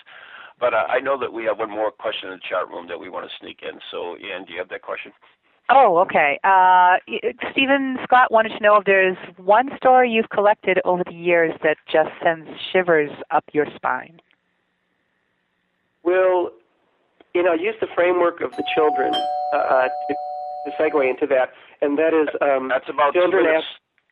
[0.61, 2.99] But uh, I know that we have one more question in the chat room that
[2.99, 3.81] we want to sneak in.
[3.91, 5.13] So, Ann, do you have that question?
[5.71, 6.39] Oh, okay.
[6.45, 6.97] Uh,
[7.51, 11.79] Stephen Scott wanted to know if there's one story you've collected over the years that
[11.91, 14.21] just sends shivers up your spine.
[16.03, 16.53] Well,
[17.35, 19.13] you know, use the framework of the children
[19.55, 20.15] uh, uh to,
[20.65, 21.51] to segue into that
[21.85, 23.65] and that is um, that's about two minutes.
[23.65, 23.67] Ask,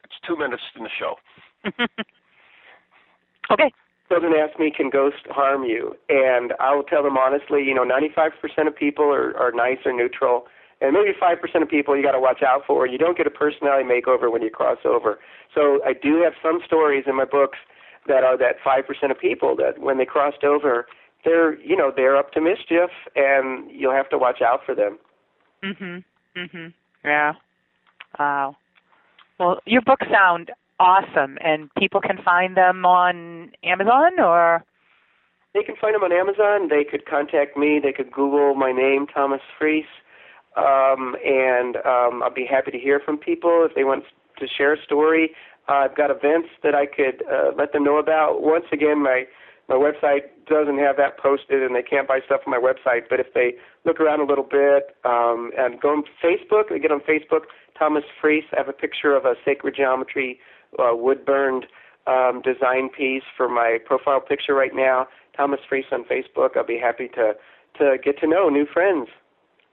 [0.04, 1.16] it's two minutes in the show.
[3.50, 3.72] okay.
[4.08, 7.64] Children ask me, "Can ghosts harm you?" And I will tell them honestly.
[7.64, 10.46] You know, 95% of people are, are nice or neutral,
[10.80, 12.86] and maybe 5% of people you got to watch out for.
[12.86, 15.18] You don't get a personality makeover when you cross over.
[15.54, 17.58] So I do have some stories in my books
[18.06, 20.86] that are that 5% of people that when they crossed over,
[21.24, 24.98] they're you know they're up to mischief, and you'll have to watch out for them.
[25.64, 26.04] Mhm.
[26.36, 26.72] Mhm.
[27.04, 27.34] Yeah.
[28.18, 28.56] Wow.
[29.38, 34.64] Well, your books sound awesome, and people can find them on Amazon or.
[35.54, 36.68] They can find them on Amazon.
[36.68, 37.78] They could contact me.
[37.82, 39.84] They could Google my name, Thomas Freese,
[40.56, 44.04] um, and um, I'll be happy to hear from people if they want
[44.38, 45.32] to share a story.
[45.68, 48.40] Uh, I've got events that I could uh, let them know about.
[48.40, 49.24] Once again, my
[49.72, 53.08] my website doesn't have that posted, and they can't buy stuff on my website.
[53.08, 53.54] But if they
[53.84, 57.48] look around a little bit um, and go on Facebook, they get on Facebook.
[57.78, 58.44] Thomas Freese.
[58.52, 60.38] I have a picture of a sacred geometry
[60.78, 61.66] uh, wood burned
[62.06, 65.06] um, design piece for my profile picture right now.
[65.36, 66.56] Thomas Freese on Facebook.
[66.56, 67.32] I'll be happy to
[67.78, 69.08] to get to know new friends.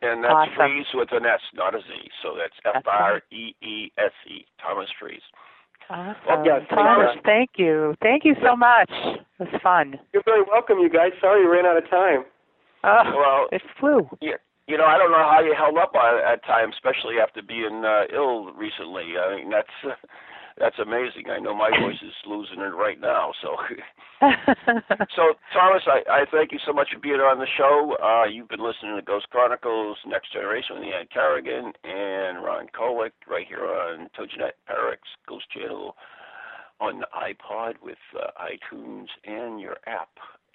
[0.01, 0.55] And that's awesome.
[0.55, 1.91] Freese with an S, not a Z.
[2.23, 4.45] So that's F R E E S E.
[4.61, 5.27] Thomas Freese.
[5.89, 6.15] Awesome.
[6.27, 7.95] Well, yes, Thomas, thanks, thank you.
[8.01, 8.89] Thank you so much.
[8.91, 9.97] It was fun.
[10.13, 11.11] You're very welcome, you guys.
[11.19, 12.25] Sorry we ran out of time.
[12.83, 14.07] Oh, Well, it flew.
[14.21, 14.37] Yeah,
[14.67, 17.83] you know, I don't know how you held up on, at times, especially after being
[17.83, 19.17] uh, ill recently.
[19.17, 19.95] I mean, that's uh,
[20.59, 21.31] that's amazing.
[21.31, 23.31] I know my voice is losing it right now.
[23.41, 23.55] So,
[25.15, 25.23] so
[25.55, 27.95] Thomas, I, I thank you so much for being on the show.
[28.03, 33.11] Uh, you've been listening to Ghost Chronicles Next Generation with Ann Kerrigan and Ron Kolek
[33.29, 35.95] right here on TogiNet ParaX Ghost Channel
[36.81, 40.11] on the iPod with uh, iTunes and your app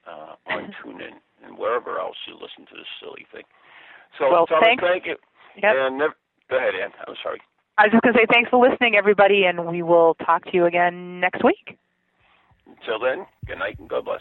[0.07, 3.45] uh, on TuneIn and wherever else you listen to this silly thing.
[4.19, 4.85] So, Well, Thomas, thanks.
[4.85, 5.17] thank you.
[5.63, 5.73] Yep.
[5.77, 6.15] And never,
[6.51, 6.91] go ahead, Ann.
[7.09, 7.41] I'm sorry.
[7.77, 10.51] I was just going to say thanks for listening, everybody, and we will talk to
[10.53, 11.77] you again next week.
[12.66, 14.20] Until then, good night and God bless.